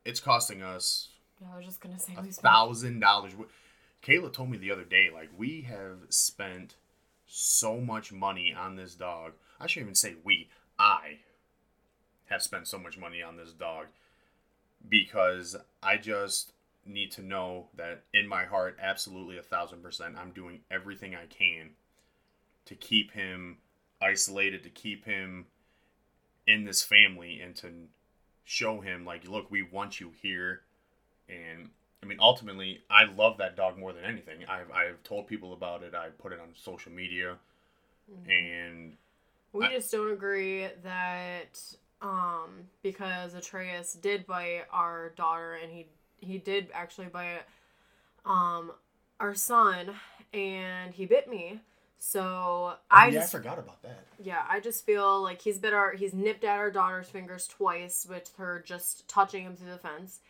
it's 0.04 0.20
costing 0.20 0.62
us 0.62 1.08
Yeah, 1.40 1.48
I 1.52 1.56
was 1.56 1.66
just 1.66 1.80
gonna 1.80 1.98
say 1.98 2.14
a 2.16 2.22
thousand 2.22 3.00
dollars. 3.00 3.32
Kayla 4.02 4.32
told 4.32 4.50
me 4.50 4.58
the 4.58 4.72
other 4.72 4.84
day, 4.84 5.10
like 5.12 5.30
we 5.36 5.62
have 5.62 5.98
spent 6.08 6.74
so 7.26 7.80
much 7.80 8.12
money 8.12 8.54
on 8.54 8.76
this 8.76 8.94
dog. 8.94 9.32
I 9.60 9.66
shouldn't 9.66 9.88
even 9.88 9.94
say 9.94 10.16
we. 10.24 10.48
I 10.78 11.18
have 12.30 12.42
spent 12.42 12.66
so 12.66 12.78
much 12.78 12.96
money 12.96 13.22
on 13.22 13.36
this 13.36 13.52
dog 13.52 13.86
because 14.88 15.56
I 15.82 15.96
just 15.96 16.52
need 16.86 17.10
to 17.12 17.22
know 17.22 17.66
that 17.76 18.02
in 18.14 18.26
my 18.26 18.44
heart, 18.44 18.78
absolutely 18.80 19.36
a 19.36 19.42
thousand 19.42 19.82
percent, 19.82 20.16
I'm 20.16 20.30
doing 20.32 20.60
everything 20.70 21.14
I 21.14 21.26
can 21.26 21.70
to 22.66 22.74
keep 22.74 23.12
him 23.12 23.58
isolated, 24.00 24.62
to 24.62 24.70
keep 24.70 25.04
him 25.04 25.46
in 26.46 26.64
this 26.64 26.82
family, 26.82 27.40
and 27.40 27.54
to 27.56 27.68
show 28.44 28.80
him 28.80 29.04
like, 29.04 29.26
look, 29.28 29.50
we 29.50 29.62
want 29.62 30.00
you 30.00 30.12
here, 30.22 30.62
and 31.28 31.70
I 32.02 32.06
mean, 32.06 32.18
ultimately, 32.20 32.82
I 32.90 33.04
love 33.04 33.38
that 33.38 33.56
dog 33.56 33.78
more 33.78 33.92
than 33.92 34.04
anything. 34.04 34.44
I've, 34.48 34.70
I've 34.72 35.02
told 35.04 35.26
people 35.28 35.52
about 35.52 35.82
it. 35.82 35.94
I 35.94 36.08
put 36.10 36.32
it 36.32 36.40
on 36.40 36.48
social 36.54 36.92
media, 36.92 37.36
and 38.28 38.96
We 39.52 39.66
I- 39.66 39.70
just 39.70 39.92
don't 39.92 40.12
agree 40.12 40.68
that 40.82 41.60
um 42.02 42.68
because 42.82 43.34
Atreus 43.34 43.94
did 43.94 44.26
bite 44.26 44.64
our 44.72 45.10
daughter 45.16 45.54
and 45.54 45.70
he 45.72 45.86
he 46.20 46.38
did 46.38 46.68
actually 46.74 47.08
bite 47.08 47.42
um 48.24 48.72
our 49.20 49.34
son 49.34 49.90
and 50.32 50.94
he 50.94 51.06
bit 51.06 51.28
me. 51.28 51.60
So 52.00 52.74
I 52.90 53.08
Oh, 53.08 53.10
yeah, 53.10 53.20
just 53.20 53.34
I 53.34 53.38
forgot 53.38 53.58
about 53.58 53.82
that. 53.82 54.04
yeah, 54.22 54.44
I 54.48 54.58
just 54.60 54.84
feel 54.86 55.22
like 55.22 55.42
he's 55.42 55.58
bit 55.58 55.72
our 55.74 55.92
he's 55.92 56.14
nipped 56.14 56.44
at 56.44 56.58
our 56.58 56.70
daughter's 56.70 57.08
fingers 57.08 57.46
twice 57.46 58.06
with 58.08 58.32
her 58.38 58.62
just 58.66 59.06
touching 59.08 59.44
him 59.44 59.54
through 59.54 59.70
the 59.70 59.78
fence 59.78 60.20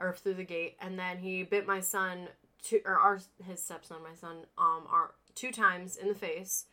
or 0.00 0.14
through 0.14 0.34
the 0.34 0.44
gate, 0.44 0.76
and 0.80 0.98
then 0.98 1.18
he 1.18 1.42
bit 1.42 1.66
my 1.66 1.80
son 1.80 2.28
two 2.62 2.80
or 2.84 2.94
our 2.98 3.20
his 3.44 3.62
stepson, 3.62 3.98
my 4.02 4.14
son, 4.14 4.36
um, 4.56 4.84
our 4.88 5.14
two 5.34 5.50
times 5.50 5.96
in 5.96 6.08
the 6.08 6.14
face, 6.14 6.66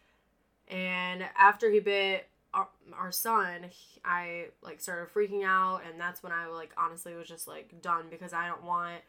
and 0.67 1.24
after 1.38 1.69
he 1.72 1.79
bit 1.79 2.27
our, 2.53 2.67
our 2.93 3.12
son, 3.12 3.63
he- 3.69 4.01
I 4.05 4.45
like 4.62 4.79
started 4.79 5.13
freaking 5.13 5.43
out, 5.43 5.81
and 5.89 6.00
that's 6.00 6.22
when 6.22 6.31
I 6.31 6.45
like 6.48 6.74
honestly 6.77 7.15
was 7.15 7.27
just 7.27 7.48
like 7.48 7.81
done 7.81 8.05
because 8.12 8.33
I 8.33 8.48
don't 8.48 8.63
want 8.63 9.01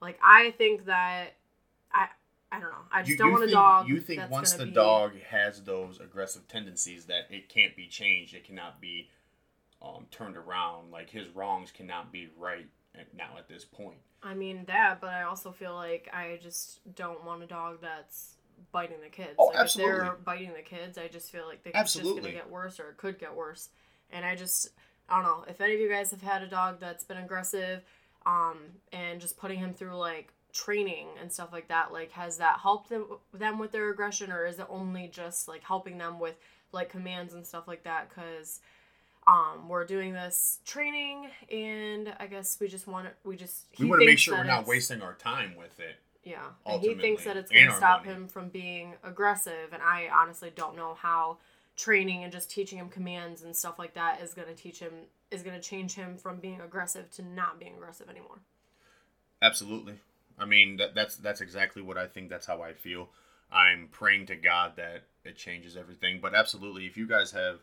like 0.00 0.18
I 0.22 0.50
think 0.52 0.86
that 0.86 1.34
I 1.92 2.08
I 2.52 2.58
don't 2.60 2.70
know 2.70 2.76
I 2.90 3.00
just 3.00 3.10
You, 3.10 3.16
don't 3.16 3.26
you 3.28 3.32
want 3.32 3.40
think, 3.44 3.50
a 3.52 3.54
dog. 3.54 3.88
You 3.88 4.00
think 4.00 4.30
once 4.30 4.52
the 4.54 4.66
be- 4.66 4.72
dog 4.72 5.12
has 5.30 5.62
those 5.62 6.00
aggressive 6.00 6.48
tendencies 6.48 7.06
that 7.06 7.26
it 7.30 7.48
can't 7.48 7.76
be 7.76 7.86
changed, 7.86 8.34
it 8.34 8.44
cannot 8.44 8.80
be 8.80 9.08
um, 9.82 10.06
turned 10.10 10.36
around. 10.36 10.90
Like 10.90 11.10
his 11.10 11.28
wrongs 11.28 11.70
cannot 11.70 12.12
be 12.12 12.28
right 12.38 12.66
now 13.16 13.36
at 13.38 13.48
this 13.48 13.64
point. 13.64 13.98
I 14.22 14.34
mean 14.34 14.64
that, 14.66 15.00
but 15.00 15.10
I 15.10 15.22
also 15.22 15.52
feel 15.52 15.74
like 15.74 16.10
I 16.12 16.38
just 16.42 16.80
don't 16.94 17.24
want 17.24 17.42
a 17.42 17.46
dog 17.46 17.78
that's 17.80 18.34
biting 18.72 19.00
the 19.02 19.08
kids. 19.08 19.36
Oh, 19.38 19.46
like 19.46 19.66
if 19.66 19.74
they're 19.74 20.16
biting 20.24 20.52
the 20.52 20.62
kids, 20.62 20.98
I 20.98 21.08
just 21.08 21.30
feel 21.30 21.46
like 21.46 21.62
they- 21.62 21.70
it's 21.74 21.94
just 21.94 22.04
gonna 22.04 22.32
get 22.32 22.50
worse 22.50 22.78
or 22.78 22.90
it 22.90 22.96
could 22.96 23.18
get 23.18 23.34
worse. 23.34 23.70
And 24.10 24.24
I 24.24 24.34
just 24.34 24.70
I 25.08 25.16
don't 25.16 25.24
know 25.24 25.44
if 25.48 25.60
any 25.60 25.74
of 25.74 25.80
you 25.80 25.88
guys 25.88 26.10
have 26.10 26.22
had 26.22 26.42
a 26.42 26.46
dog 26.48 26.78
that's 26.80 27.04
been 27.04 27.16
aggressive, 27.16 27.82
um, 28.26 28.58
and 28.92 29.20
just 29.20 29.38
putting 29.38 29.58
him 29.58 29.72
through 29.72 29.96
like 29.96 30.32
training 30.52 31.08
and 31.20 31.32
stuff 31.32 31.48
like 31.52 31.68
that. 31.68 31.92
Like, 31.92 32.12
has 32.12 32.38
that 32.38 32.58
helped 32.60 32.90
them 32.90 33.06
them 33.32 33.58
with 33.58 33.72
their 33.72 33.90
aggression, 33.90 34.32
or 34.32 34.46
is 34.46 34.58
it 34.58 34.66
only 34.68 35.08
just 35.08 35.48
like 35.48 35.62
helping 35.62 35.98
them 35.98 36.18
with 36.18 36.36
like 36.72 36.90
commands 36.90 37.34
and 37.34 37.46
stuff 37.46 37.66
like 37.66 37.84
that? 37.84 38.08
Because 38.08 38.60
um, 39.26 39.68
we're 39.68 39.84
doing 39.84 40.12
this 40.12 40.58
training, 40.64 41.28
and 41.50 42.12
I 42.18 42.26
guess 42.26 42.58
we 42.60 42.68
just 42.68 42.86
want 42.86 43.06
to. 43.06 43.12
We 43.24 43.36
just 43.36 43.66
We 43.78 43.86
want 43.86 44.00
to 44.00 44.06
make 44.06 44.18
sure 44.18 44.36
we're 44.36 44.44
not 44.44 44.66
wasting 44.66 45.02
our 45.02 45.14
time 45.14 45.54
with 45.56 45.78
it. 45.80 45.96
yeah, 46.24 46.38
and 46.66 46.80
he 46.80 46.94
thinks 46.94 47.24
that 47.24 47.36
it's 47.36 47.50
going 47.50 47.66
to 47.66 47.74
stop 47.74 48.04
money. 48.04 48.16
him 48.16 48.28
from 48.28 48.48
being 48.48 48.94
aggressive, 49.04 49.72
and 49.72 49.82
I 49.82 50.08
honestly 50.12 50.50
don't 50.54 50.76
know 50.76 50.94
how 50.94 51.38
training 51.76 52.24
and 52.24 52.32
just 52.32 52.50
teaching 52.50 52.78
him 52.78 52.88
commands 52.88 53.42
and 53.42 53.56
stuff 53.56 53.78
like 53.78 53.94
that 53.94 54.20
is 54.20 54.34
going 54.34 54.48
to 54.48 54.54
teach 54.54 54.80
him 54.80 54.92
is 55.30 55.42
going 55.42 55.54
to 55.54 55.62
change 55.62 55.94
him 55.94 56.16
from 56.16 56.38
being 56.38 56.60
aggressive 56.60 57.10
to 57.12 57.22
not 57.22 57.58
being 57.58 57.74
aggressive 57.74 58.08
anymore. 58.08 58.40
Absolutely. 59.40 59.94
I 60.40 60.46
mean 60.46 60.78
that 60.78 60.94
that's 60.94 61.16
that's 61.16 61.40
exactly 61.40 61.82
what 61.82 61.98
I 61.98 62.06
think. 62.06 62.30
That's 62.30 62.46
how 62.46 62.62
I 62.62 62.72
feel. 62.72 63.10
I'm 63.52 63.88
praying 63.90 64.26
to 64.26 64.36
God 64.36 64.72
that 64.76 65.04
it 65.24 65.36
changes 65.36 65.76
everything. 65.76 66.20
But 66.22 66.34
absolutely, 66.34 66.86
if 66.86 66.96
you 66.96 67.06
guys 67.06 67.32
have 67.32 67.58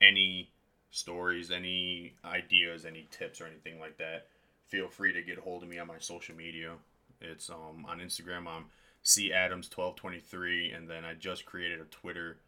any 0.00 0.50
stories, 0.90 1.50
any 1.50 2.14
ideas, 2.24 2.86
any 2.86 3.06
tips, 3.10 3.40
or 3.40 3.46
anything 3.46 3.78
like 3.80 3.98
that, 3.98 4.28
feel 4.68 4.88
free 4.88 5.12
to 5.12 5.22
get 5.22 5.38
a 5.38 5.40
hold 5.42 5.62
of 5.62 5.68
me 5.68 5.78
on 5.78 5.88
my 5.88 5.98
social 5.98 6.34
media. 6.34 6.72
It's 7.20 7.50
um 7.50 7.86
on 7.88 7.98
Instagram. 7.98 8.46
I'm 8.46 8.66
C 9.02 9.32
Adams 9.32 9.68
twelve 9.68 9.96
twenty 9.96 10.20
three, 10.20 10.70
and 10.70 10.88
then 10.88 11.04
I 11.04 11.14
just 11.14 11.44
created 11.44 11.80
a 11.80 11.84
Twitter 11.84 12.38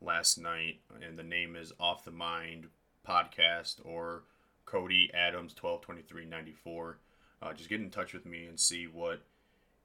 last 0.00 0.38
night, 0.38 0.80
and 1.02 1.18
the 1.18 1.22
name 1.22 1.56
is 1.56 1.72
Off 1.80 2.04
the 2.04 2.10
Mind 2.10 2.66
Podcast 3.06 3.76
or 3.84 4.22
Cody 4.64 5.10
Adams 5.14 5.54
twelve 5.54 5.80
twenty 5.80 6.02
three 6.02 6.24
ninety 6.24 6.52
four. 6.52 6.98
Uh, 7.46 7.52
just 7.52 7.68
get 7.68 7.80
in 7.80 7.90
touch 7.90 8.12
with 8.12 8.26
me 8.26 8.46
and 8.46 8.58
see 8.58 8.86
what 8.86 9.20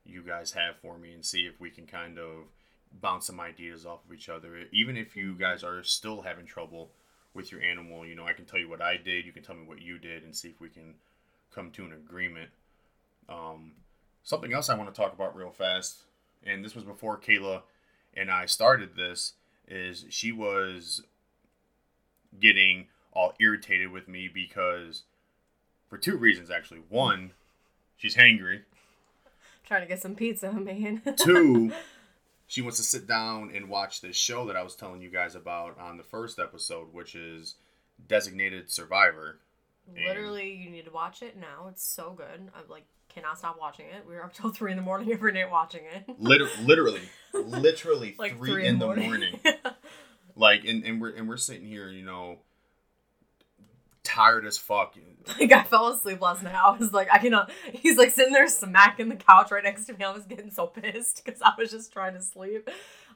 you 0.04 0.24
guys 0.24 0.54
have 0.54 0.78
for 0.82 0.98
me, 0.98 1.14
and 1.14 1.24
see 1.24 1.42
if 1.42 1.60
we 1.60 1.70
can 1.70 1.86
kind 1.86 2.18
of 2.18 2.46
bounce 3.00 3.28
some 3.28 3.40
ideas 3.40 3.86
off 3.86 4.00
of 4.06 4.14
each 4.14 4.30
other. 4.30 4.66
Even 4.72 4.98
if 4.98 5.16
you 5.16 5.36
guys 5.36 5.64
are 5.64 5.84
still 5.84 6.22
having 6.22 6.46
trouble 6.46 6.90
with 7.34 7.52
your 7.52 7.62
animal, 7.62 8.06
you 8.06 8.16
know, 8.16 8.26
I 8.26 8.34
can 8.34 8.46
tell 8.46 8.60
you 8.60 8.70
what 8.70 8.82
I 8.82 8.98
did. 8.98 9.26
You 9.26 9.32
can 9.32 9.44
tell 9.44 9.56
me 9.56 9.66
what 9.66 9.82
you 9.82 10.00
did, 10.00 10.24
and 10.24 10.36
see 10.36 10.50
if 10.50 10.60
we 10.60 10.70
can 10.70 10.96
come 11.54 11.72
to 11.72 11.86
an 11.86 11.94
agreement. 11.94 12.50
Um, 13.30 13.74
something 14.24 14.54
else 14.54 14.70
I 14.70 14.76
want 14.76 14.94
to 14.94 15.00
talk 15.00 15.14
about 15.14 15.36
real 15.36 15.52
fast, 15.52 16.04
and 16.44 16.66
this 16.66 16.76
was 16.76 16.84
before 16.84 17.20
Kayla 17.20 17.62
and 18.14 18.30
I 18.30 18.46
started 18.46 18.96
this, 18.96 19.34
is 19.68 20.06
she 20.10 20.32
was 20.32 21.04
getting 22.40 22.88
all 23.14 23.34
irritated 23.40 23.92
with 23.92 24.08
me 24.08 24.30
because 24.34 25.04
for 25.90 25.98
two 25.98 26.18
reasons 26.18 26.50
actually. 26.50 26.82
One, 26.90 27.34
she's 28.02 28.16
hangry. 28.16 28.62
Trying 29.66 29.82
to 29.82 29.88
get 29.88 30.02
some 30.02 30.16
pizza, 30.16 30.52
man. 30.54 31.02
Two, 31.18 31.72
she 32.48 32.62
wants 32.62 32.78
to 32.78 32.84
sit 32.84 33.08
down 33.08 33.52
and 33.56 33.70
watch 33.70 34.02
this 34.02 34.16
show 34.18 34.46
that 34.48 34.56
I 34.56 34.64
was 34.64 34.76
telling 34.76 35.02
you 35.02 35.10
guys 35.10 35.36
about 35.36 35.80
on 35.80 35.98
the 35.98 36.04
first 36.04 36.40
episode, 36.40 36.94
which 36.94 37.16
is 37.16 37.56
Designated 38.08 38.70
Survivor. 38.72 39.40
Literally, 39.96 40.54
you 40.54 40.70
need 40.70 40.86
to 40.86 40.92
watch 40.92 41.22
it 41.22 41.38
now. 41.38 41.68
It's 41.70 41.84
so 41.84 42.12
good. 42.12 42.50
I'm 42.56 42.70
like 42.70 42.86
cannot 43.10 43.38
stop 43.38 43.60
watching 43.60 43.88
it. 43.88 44.06
We 44.08 44.16
were 44.16 44.24
up 44.24 44.34
till 44.34 44.50
three 44.52 44.72
in 44.72 44.78
the 44.78 44.84
morning 44.84 45.12
every 45.12 45.34
night 45.34 45.52
watching 45.52 45.82
it. 45.94 46.06
Liter- 46.18 46.50
literally, 46.64 47.02
literally 47.34 48.16
like 48.18 48.38
three, 48.38 48.66
in 48.66 48.80
the 48.80 48.86
morning. 48.88 49.40
like, 50.36 50.64
and, 50.66 50.84
and 50.86 51.02
we're 51.02 51.14
and 51.16 51.28
we're 51.28 51.38
sitting 51.38 51.68
here, 51.68 51.90
you 51.90 52.06
know, 52.06 52.40
tired 54.04 54.46
as 54.46 54.58
fuck. 54.58 54.96
like 55.40 55.52
I 55.52 55.64
fell 55.64 55.90
asleep 55.90 56.22
last 56.22 56.44
night. 56.44 56.56
I 56.56 56.76
was 56.78 56.92
like, 56.94 57.08
I 57.12 57.18
cannot. 57.20 57.52
He's 57.74 57.98
like 57.98 58.12
sitting 58.12 58.34
there 58.34 58.48
smacking 58.48 59.10
the 59.10 59.16
couch 59.16 59.52
right 59.52 59.64
next 59.64 59.86
to 59.86 59.94
me. 59.94 60.04
I 60.04 60.12
was 60.12 60.26
getting 60.26 60.52
so 60.52 60.68
pissed 60.68 61.22
because 61.26 61.42
I 61.42 61.54
was 61.58 61.72
just 61.72 61.94
trying 61.94 62.14
to 62.14 62.22
sleep. 62.22 62.70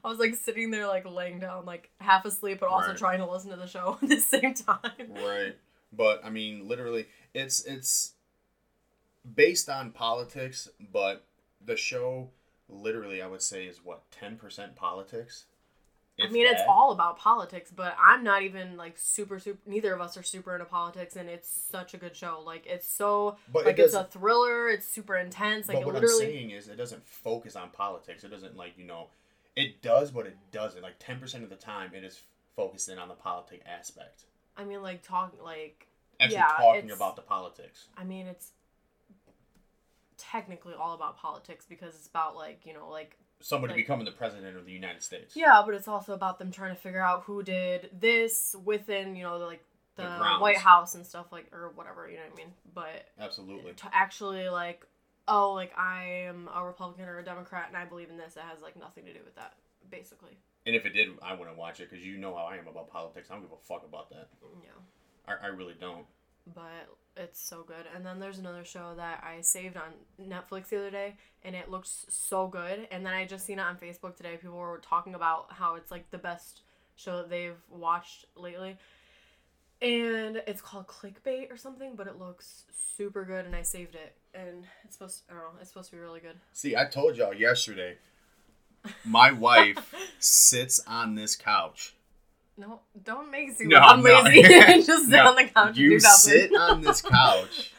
I 0.04 0.08
was 0.08 0.18
like 0.18 0.34
sitting 0.36 0.70
there 0.70 0.86
like 0.86 1.04
laying 1.04 1.40
down 1.40 1.64
like 1.64 1.90
half 2.00 2.24
asleep, 2.24 2.60
but 2.60 2.68
also 2.68 2.88
Right. 2.90 2.96
trying 2.98 3.18
to 3.18 3.30
listen 3.30 3.50
to 3.50 3.56
the 3.56 3.66
show 3.66 3.98
at 4.02 4.08
the 4.08 4.20
same 4.20 4.54
time. 4.54 4.92
Right. 5.10 5.56
But 5.92 6.20
I 6.24 6.30
mean, 6.30 6.68
literally, 6.68 7.06
it's 7.34 7.64
it's 7.64 8.12
based 9.34 9.68
on 9.68 9.90
politics, 9.90 10.68
but 10.92 11.24
the 11.64 11.76
show, 11.76 12.30
literally, 12.68 13.22
I 13.22 13.26
would 13.26 13.42
say 13.42 13.64
is 13.66 13.84
what 13.84 14.08
ten 14.10 14.36
percent 14.36 14.76
politics. 14.76 15.46
I 16.18 16.28
mean, 16.28 16.46
it's 16.46 16.62
all 16.66 16.92
about 16.92 17.18
politics, 17.18 17.70
but 17.74 17.94
I'm 18.00 18.24
not 18.24 18.42
even 18.42 18.76
like 18.76 18.96
super 18.96 19.38
super. 19.38 19.58
Neither 19.66 19.92
of 19.92 20.00
us 20.00 20.16
are 20.16 20.22
super 20.22 20.54
into 20.54 20.64
politics, 20.64 21.16
and 21.16 21.28
it's 21.28 21.48
such 21.48 21.92
a 21.92 21.98
good 21.98 22.16
show. 22.16 22.42
Like 22.44 22.66
it's 22.66 22.88
so 22.88 23.36
But 23.52 23.60
it 23.60 23.66
like 23.66 23.78
it's 23.78 23.94
a 23.94 24.04
thriller. 24.04 24.68
It's 24.68 24.86
super 24.88 25.16
intense. 25.16 25.68
Like 25.68 25.76
but 25.76 25.82
it 25.82 25.86
what 25.86 25.94
literally. 25.94 26.26
I'm 26.26 26.32
saying 26.32 26.50
is, 26.50 26.68
it 26.68 26.76
doesn't 26.76 27.06
focus 27.06 27.54
on 27.54 27.70
politics. 27.70 28.24
It 28.24 28.30
doesn't 28.30 28.56
like 28.56 28.78
you 28.78 28.86
know, 28.86 29.08
it 29.56 29.82
does, 29.82 30.10
but 30.10 30.26
it 30.26 30.36
doesn't. 30.52 30.82
Like 30.82 30.94
ten 30.98 31.18
percent 31.20 31.44
of 31.44 31.50
the 31.50 31.56
time, 31.56 31.90
it 31.94 32.04
is 32.04 32.20
focusing 32.54 32.98
on 32.98 33.08
the 33.08 33.14
politic 33.14 33.62
aspect. 33.66 34.24
I 34.56 34.64
mean, 34.64 34.82
like 34.82 35.02
talking 35.02 35.40
like. 35.42 35.86
Actually, 36.18 36.36
Yeah, 36.36 36.48
talking 36.58 36.90
about 36.92 37.16
the 37.16 37.22
politics. 37.22 37.88
I 37.94 38.04
mean, 38.04 38.26
it's 38.26 38.52
technically 40.16 40.72
all 40.72 40.94
about 40.94 41.18
politics 41.18 41.66
because 41.68 41.94
it's 41.94 42.08
about 42.08 42.36
like 42.36 42.60
you 42.64 42.72
know 42.72 42.88
like 42.88 43.18
Somebody 43.40 43.72
Like- 43.72 43.82
becoming 43.82 44.06
the 44.06 44.12
president 44.12 44.56
of 44.56 44.64
the 44.64 44.72
United 44.72 45.02
States. 45.02 45.36
Yeah, 45.36 45.62
but 45.64 45.74
it's 45.74 45.88
also 45.88 46.14
about 46.14 46.38
them 46.38 46.50
trying 46.50 46.74
to 46.74 46.80
figure 46.80 47.02
out 47.02 47.24
who 47.24 47.42
did 47.42 47.90
this 47.92 48.56
within, 48.64 49.14
you 49.14 49.22
know, 49.22 49.38
the, 49.38 49.46
like 49.46 49.62
the, 49.96 50.02
The. 50.02 50.38
White 50.38 50.58
House 50.58 50.94
and 50.94 51.06
stuff 51.06 51.32
like 51.32 51.52
or 51.52 51.70
whatever, 51.74 52.08
you 52.08 52.16
know 52.16 52.22
what 52.24 52.32
I 52.32 52.36
mean? 52.36 52.52
But 52.74 53.08
Absolutely. 53.18 53.72
to 53.74 53.90
actually 53.92 54.48
like 54.48 54.86
oh, 55.28 55.52
like 55.54 55.76
I 55.76 56.26
am 56.28 56.48
a 56.54 56.64
Republican 56.64 57.06
or 57.08 57.18
a 57.18 57.24
Democrat 57.24 57.66
and 57.68 57.76
I 57.76 57.84
believe 57.84 58.10
in 58.10 58.16
this, 58.16 58.36
it 58.36 58.42
has 58.42 58.62
like 58.62 58.76
nothing 58.78 59.04
to 59.06 59.12
do 59.12 59.20
with 59.24 59.34
that, 59.36 59.54
basically. 59.90 60.38
And 60.66 60.74
if 60.74 60.84
it 60.84 60.90
did, 60.90 61.08
I 61.22 61.34
wouldn't 61.34 61.56
watch 61.56 61.80
it 61.80 61.90
because 61.90 62.04
you 62.04 62.16
know 62.16 62.34
how 62.34 62.44
I 62.44 62.56
am 62.56 62.66
about 62.66 62.90
politics. 62.90 63.28
I 63.30 63.34
don't 63.34 63.42
give 63.42 63.52
a 63.52 63.66
fuck 63.66 63.84
about 63.86 64.10
that. 64.10 64.28
Yeah. 64.62 64.70
I, 65.28 65.46
I 65.46 65.48
really 65.48 65.74
don't. 65.78 66.06
But 66.54 66.88
it's 67.16 67.40
so 67.40 67.64
good. 67.66 67.86
And 67.94 68.04
then 68.04 68.20
there's 68.20 68.38
another 68.38 68.64
show 68.64 68.94
that 68.96 69.24
I 69.26 69.40
saved 69.40 69.76
on 69.76 69.92
Netflix 70.22 70.68
the 70.68 70.78
other 70.78 70.90
day 70.90 71.16
and 71.42 71.56
it 71.56 71.70
looks 71.70 72.06
so 72.08 72.46
good. 72.46 72.86
And 72.90 73.04
then 73.04 73.12
I 73.12 73.24
just 73.24 73.46
seen 73.46 73.58
it 73.58 73.62
on 73.62 73.76
Facebook 73.76 74.16
today. 74.16 74.36
People 74.36 74.56
were 74.56 74.78
talking 74.78 75.14
about 75.14 75.46
how 75.50 75.76
it's 75.76 75.90
like 75.90 76.10
the 76.10 76.18
best 76.18 76.62
show 76.94 77.18
that 77.18 77.30
they've 77.30 77.56
watched 77.70 78.26
lately. 78.36 78.76
And 79.82 80.42
it's 80.46 80.62
called 80.62 80.86
Clickbait 80.86 81.52
or 81.52 81.56
something, 81.56 81.96
but 81.96 82.06
it 82.06 82.18
looks 82.18 82.64
super 82.96 83.24
good 83.24 83.44
and 83.44 83.54
I 83.54 83.62
saved 83.62 83.94
it. 83.94 84.16
And 84.34 84.64
it's 84.84 84.96
supposed 84.96 85.22
I 85.30 85.34
don't 85.34 85.42
know, 85.42 85.50
it's 85.60 85.70
supposed 85.70 85.90
to 85.90 85.96
be 85.96 86.02
really 86.02 86.20
good. 86.20 86.36
See, 86.52 86.76
I 86.76 86.84
told 86.84 87.16
y'all 87.16 87.34
yesterday. 87.34 87.96
My 89.04 89.32
wife 89.32 89.94
sits 90.20 90.80
on 90.86 91.16
this 91.16 91.34
couch. 91.34 91.95
No, 92.58 92.80
don't 93.02 93.30
make 93.30 93.50
it 93.50 93.56
seem 93.56 93.68
No, 93.68 93.78
like 93.78 93.90
I'm 93.90 94.02
no. 94.02 94.20
lazy. 94.22 94.42
just 94.86 95.04
sit 95.06 95.10
No, 95.16 95.28
on 95.28 95.36
the 95.36 95.44
couch 95.44 95.68
and 95.68 95.76
You 95.76 96.00
sit 96.00 96.54
on 96.56 96.80
this 96.80 97.02
couch, 97.16 97.72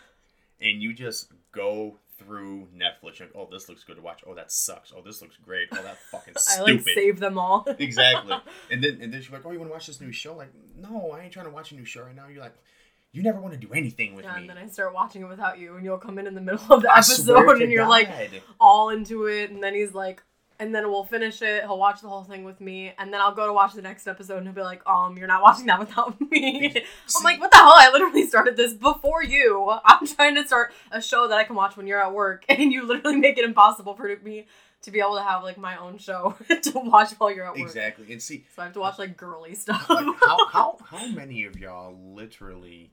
and 0.62 0.82
you 0.82 0.94
just 0.94 1.32
go 1.52 1.96
through 2.20 2.68
Netflix. 2.78 3.20
Like, 3.20 3.32
oh, 3.36 3.48
this 3.52 3.70
looks 3.70 3.84
good 3.84 3.96
to 3.96 4.02
watch. 4.02 4.22
Oh, 4.28 4.36
that 4.36 4.52
sucks. 4.52 4.94
Oh, 4.96 5.02
this 5.02 5.22
looks 5.22 5.38
great. 5.38 5.68
Oh, 5.72 5.82
that 5.82 5.98
fucking 6.12 6.36
stupid. 6.38 6.60
I 6.70 6.72
like 6.74 6.82
save 6.82 7.20
them 7.20 7.38
all. 7.40 7.66
exactly. 7.80 8.36
And 8.72 8.84
then 8.84 9.00
and 9.02 9.14
then 9.14 9.22
she's 9.22 9.32
like, 9.32 9.46
oh, 9.46 9.52
you 9.52 9.60
want 9.60 9.70
to 9.70 9.74
watch 9.74 9.88
this 9.88 10.00
new 10.02 10.12
show? 10.12 10.36
Like, 10.36 10.50
no, 10.76 11.12
I 11.12 11.22
ain't 11.24 11.34
trying 11.34 11.46
to 11.48 11.52
watch 11.52 11.72
a 11.72 11.76
new 11.76 11.86
show 11.86 12.04
right 12.04 12.16
now. 12.16 12.28
You're 12.28 12.42
like, 12.42 12.56
you 13.14 13.24
never 13.24 13.40
want 13.40 13.54
to 13.54 13.60
do 13.60 13.74
anything 13.74 14.14
with 14.16 14.26
Yeah, 14.26 14.36
me. 14.36 14.42
and 14.42 14.50
then 14.50 14.58
I 14.60 14.68
start 14.68 14.94
watching 14.94 15.24
it 15.24 15.28
without 15.28 15.58
you, 15.58 15.76
and 15.76 15.84
you'll 15.86 15.98
come 15.98 16.20
in 16.20 16.28
in 16.28 16.36
the 16.36 16.42
middle 16.42 16.62
of 16.72 16.82
the 16.84 16.90
I 16.92 16.98
episode, 17.00 17.62
and 17.62 17.72
you're 17.72 17.88
like 17.88 18.10
all 18.60 18.90
into 18.90 19.26
it, 19.26 19.50
and 19.50 19.64
then 19.64 19.74
he's 19.74 19.94
like, 19.96 20.22
and 20.60 20.74
then 20.74 20.90
we'll 20.90 21.04
finish 21.06 21.42
it. 21.42 21.62
He'll 21.64 21.78
watch 21.78 22.02
the 22.02 22.08
whole 22.10 22.24
thing 22.24 22.44
with 22.44 22.60
me, 22.60 22.92
and 22.98 23.14
then 23.14 23.22
I'll 23.22 23.34
go 23.36 23.46
to 23.48 23.54
watch 23.54 23.74
the 23.74 23.82
next 23.82 24.08
episode, 24.08 24.38
and 24.38 24.48
he'll 24.48 24.56
be 24.56 24.62
like, 24.62 24.82
um, 24.88 25.18
you're 25.18 25.28
not 25.28 25.42
watching 25.42 25.66
that 25.68 25.80
without 25.80 26.20
me. 26.32 26.72
See- 27.06 27.18
I'm 27.20 27.24
like, 27.24 27.40
what 27.40 27.52
the 27.52 27.58
hell? 27.58 27.74
I 27.76 27.90
literally 27.92 28.26
started 28.26 28.58
this 28.58 28.74
before 28.74 29.24
you. 29.24 29.72
I'm 29.86 30.06
trying 30.08 30.36
to 30.36 30.46
start 30.48 30.74
a 30.92 31.02
show 31.02 31.28
that 31.28 31.38
I 31.38 31.44
can 31.44 31.56
watch 31.56 31.78
when 31.78 31.86
you're 31.88 32.02
at 32.02 32.14
work, 32.14 32.46
and 32.50 32.72
you 32.72 32.86
literally 32.88 33.18
make 33.18 33.38
it 33.38 33.46
impossible 33.46 33.94
for 33.96 34.08
me 34.24 34.48
to 34.84 34.92
be 34.92 35.00
able 35.00 35.16
to 35.16 35.24
have 35.24 35.42
like 35.44 35.58
my 35.58 35.76
own 35.78 35.98
show 35.98 36.36
to 36.62 36.72
watch 36.80 37.12
while 37.18 37.32
you're 37.32 37.46
at 37.46 37.54
work. 37.54 37.62
exactly. 37.62 38.12
And 38.12 38.22
see, 38.22 38.46
So 38.56 38.62
I 38.62 38.66
have 38.66 38.74
to 38.76 38.80
watch 38.80 39.00
like 39.00 39.18
girly 39.18 39.56
stuff. 39.56 39.90
like 39.90 40.06
how 40.24 40.48
how 40.50 40.78
how 40.86 41.08
many 41.08 41.44
of 41.46 41.58
y'all 41.58 41.98
literally 42.14 42.92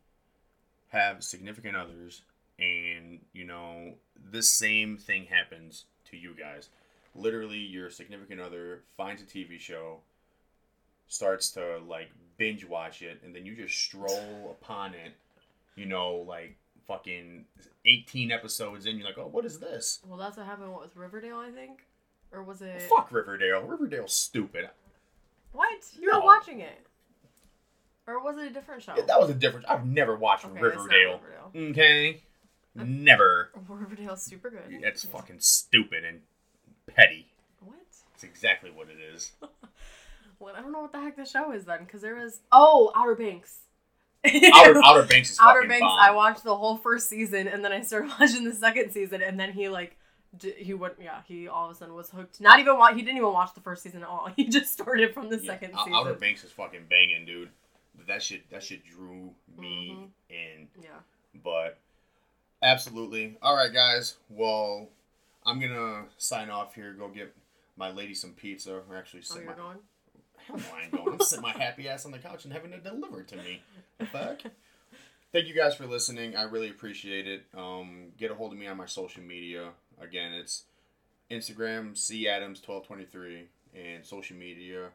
have 0.88 1.22
significant 1.22 1.76
others 1.76 2.22
and 2.58 3.20
you 3.32 3.44
know 3.44 3.94
the 4.30 4.42
same 4.42 4.96
thing 4.96 5.26
happens 5.26 5.84
to 6.10 6.16
you 6.16 6.34
guys 6.38 6.68
literally 7.14 7.58
your 7.58 7.90
significant 7.90 8.40
other 8.40 8.82
finds 8.96 9.22
a 9.22 9.24
tv 9.24 9.58
show 9.58 9.98
starts 11.06 11.50
to 11.50 11.78
like 11.86 12.10
binge 12.38 12.64
watch 12.64 13.02
it 13.02 13.20
and 13.24 13.34
then 13.34 13.46
you 13.46 13.54
just 13.54 13.76
stroll 13.78 14.56
upon 14.60 14.94
it 14.94 15.12
you 15.76 15.86
know 15.86 16.16
like 16.28 16.56
fucking 16.86 17.44
18 17.86 18.32
episodes 18.32 18.86
in 18.86 18.96
you're 18.96 19.06
like 19.06 19.18
oh 19.18 19.28
what 19.30 19.44
is 19.44 19.58
this 19.60 20.00
well, 20.06 20.18
that's 20.18 20.36
what 20.36 20.46
happened 20.46 20.72
what, 20.72 20.82
with 20.82 20.96
Riverdale, 20.96 21.38
I 21.38 21.50
think, 21.50 21.86
or 22.32 22.42
was 22.42 22.60
it? 22.62 22.82
fuck 22.82 23.10
riverdale 23.12 23.62
riverdale's 23.62 24.14
stupid 24.14 24.68
What? 25.52 25.68
You 25.98 26.10
No. 26.10 26.18
were 26.18 26.24
watching 26.24 26.60
it. 26.60 26.86
Or 28.06 28.22
was 28.22 28.36
it 28.36 28.46
a 28.46 28.50
different 28.50 28.82
show? 28.82 28.94
that 28.96 29.20
was 29.20 29.30
a 29.30 29.34
different 29.34 29.66
i've 29.68 29.86
never 29.86 30.16
watched 30.16 30.44
Okay, 30.46 30.60
riverdale 30.60 31.20
Riverdale. 31.22 31.70
okay 31.72 32.22
never 32.74 33.50
Riverdale's 33.68 34.22
super 34.22 34.50
good. 34.50 34.62
It's 34.68 35.04
fucking 35.04 35.38
stupid 35.38 36.04
and 36.04 36.20
petty. 36.86 37.26
What? 37.60 37.76
That's 38.12 38.24
exactly 38.24 38.70
what 38.70 38.88
it 38.88 38.98
is. 39.14 39.32
Well, 40.40 40.54
I 40.56 40.60
don't 40.60 40.72
know 40.72 40.80
what 40.82 40.92
the 40.92 41.00
heck 41.00 41.16
the 41.16 41.24
show 41.24 41.52
is 41.52 41.64
then, 41.64 41.84
because 41.84 42.02
there 42.02 42.16
was 42.16 42.40
oh 42.52 42.92
Outer 42.94 43.14
Banks. 43.14 43.60
Outer, 44.26 44.80
Outer 44.84 45.02
Banks 45.08 45.30
is 45.30 45.38
Outer 45.40 45.66
Banks. 45.66 45.80
bomb. 45.80 45.98
I 45.98 46.10
watched 46.10 46.42
the 46.44 46.54
whole 46.54 46.76
first 46.76 47.08
season, 47.08 47.46
and 47.46 47.64
then 47.64 47.72
I 47.72 47.80
started 47.82 48.10
watching 48.20 48.44
the 48.44 48.52
second 48.52 48.90
season, 48.92 49.22
and 49.22 49.38
then 49.40 49.52
he 49.52 49.68
like. 49.70 49.96
d- 50.36 50.52
He 50.58 50.74
went, 50.74 50.94
yeah. 51.02 51.20
He 51.26 51.46
all 51.48 51.70
of 51.70 51.74
a 51.76 51.78
sudden 51.78 51.94
was 51.94 52.10
hooked. 52.10 52.40
Not 52.42 52.58
even 52.58 52.76
watch. 52.76 52.94
He 52.94 53.02
didn't 53.02 53.16
even 53.18 53.32
watch 53.32 53.54
the 53.54 53.60
first 53.60 53.82
season 53.84 54.02
at 54.02 54.08
all. 54.08 54.28
He 54.36 54.48
just 54.48 54.72
started 54.72 55.14
from 55.14 55.30
the 55.30 55.38
Yeah, 55.38 55.52
second 55.52 55.70
Ou- 55.74 55.78
season. 55.78 55.94
Outer 55.94 56.14
Banks 56.14 56.44
is 56.44 56.50
fucking 56.50 56.86
banging, 56.90 57.24
dude. 57.24 57.48
that 58.08 58.22
shit 58.22 58.50
that 58.50 58.62
shit 58.62 58.84
drew 58.84 59.30
me 59.56 59.96
Mhm. 59.96 60.08
in. 60.28 60.68
Yeah. 60.82 60.88
But 61.42 61.78
absolutely. 62.62 63.38
All 63.40 63.54
right, 63.56 63.72
guys. 63.72 64.16
Well, 64.28 64.88
I'm 65.46 65.60
gonna 65.60 66.04
sign 66.18 66.50
off 66.50 66.74
here. 66.74 66.92
Go 66.92 67.08
get 67.08 67.34
my 67.76 67.90
lady 67.90 68.14
some 68.14 68.32
pizza, 68.32 68.80
or 68.88 68.96
actually 68.96 69.20
Oh, 69.20 69.34
sit 69.34 69.42
you're 69.42 69.50
my 69.50 69.56
going? 69.56 69.78
hell 70.36 70.56
no, 70.56 70.64
I 70.76 70.82
ain't 70.84 70.92
going. 70.92 71.20
Sitting 71.20 71.42
my 71.42 71.52
happy 71.52 71.88
ass 71.88 72.04
on 72.06 72.12
the 72.12 72.18
couch 72.18 72.44
and 72.44 72.52
having 72.52 72.72
it 72.72 72.84
delivered 72.84 73.28
to 73.28 73.36
me. 73.36 73.62
Fuck. 74.12 74.40
Thank 75.32 75.48
you 75.48 75.54
guys 75.54 75.74
for 75.74 75.86
listening. 75.86 76.36
I 76.36 76.42
really 76.42 76.70
appreciate 76.70 77.26
it. 77.26 77.44
Um, 77.56 78.12
get 78.16 78.30
a 78.30 78.34
hold 78.34 78.52
of 78.52 78.58
me 78.58 78.66
on 78.68 78.76
my 78.76 78.86
social 78.86 79.22
media. 79.22 79.70
Again, 80.00 80.32
it's 80.32 80.64
Instagram 81.30 81.96
C 81.96 82.28
Adams 82.28 82.60
twelve 82.60 82.86
twenty 82.86 83.04
three, 83.04 83.48
and 83.74 84.04
social 84.06 84.36
media 84.36 84.90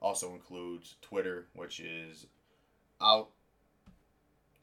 also 0.00 0.32
includes 0.32 0.96
Twitter, 1.02 1.46
which 1.54 1.80
is 1.80 2.26
out. 3.00 3.28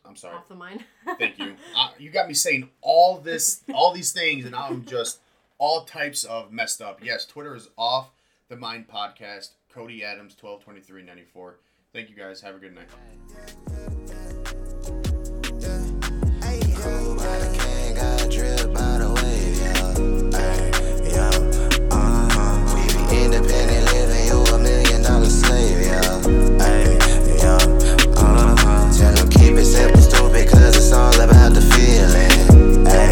I'm 0.06 0.16
sorry. 0.16 0.36
Off 0.36 0.48
the 0.48 0.56
mind. 0.56 0.84
Thank 1.20 1.40
you. 1.40 1.56
Uh, 1.76 1.90
you 1.98 2.10
got 2.12 2.28
me 2.28 2.34
saying 2.34 2.70
all 2.82 3.18
this, 3.18 3.62
all 3.74 3.94
these 3.94 4.12
things, 4.12 4.46
and 4.46 4.56
I'm 4.56 4.86
just 4.86 5.20
all 5.58 5.86
types 5.86 6.24
of 6.24 6.52
messed 6.52 6.82
up. 6.82 7.00
Yes, 7.04 7.26
Twitter 7.26 7.56
is 7.56 7.70
off 7.78 8.12
the 8.50 8.56
mind 8.56 8.88
podcast. 8.88 9.52
Cody 9.74 10.04
Adams, 10.04 10.36
twelve 10.36 10.64
twenty 10.64 10.82
three 10.82 11.04
ninety 11.04 11.24
four. 11.24 11.58
Thank 11.94 12.10
you 12.10 12.16
guys. 12.16 12.42
Have 12.42 12.56
a 12.56 12.60
good 12.60 12.76
night. 12.76 14.03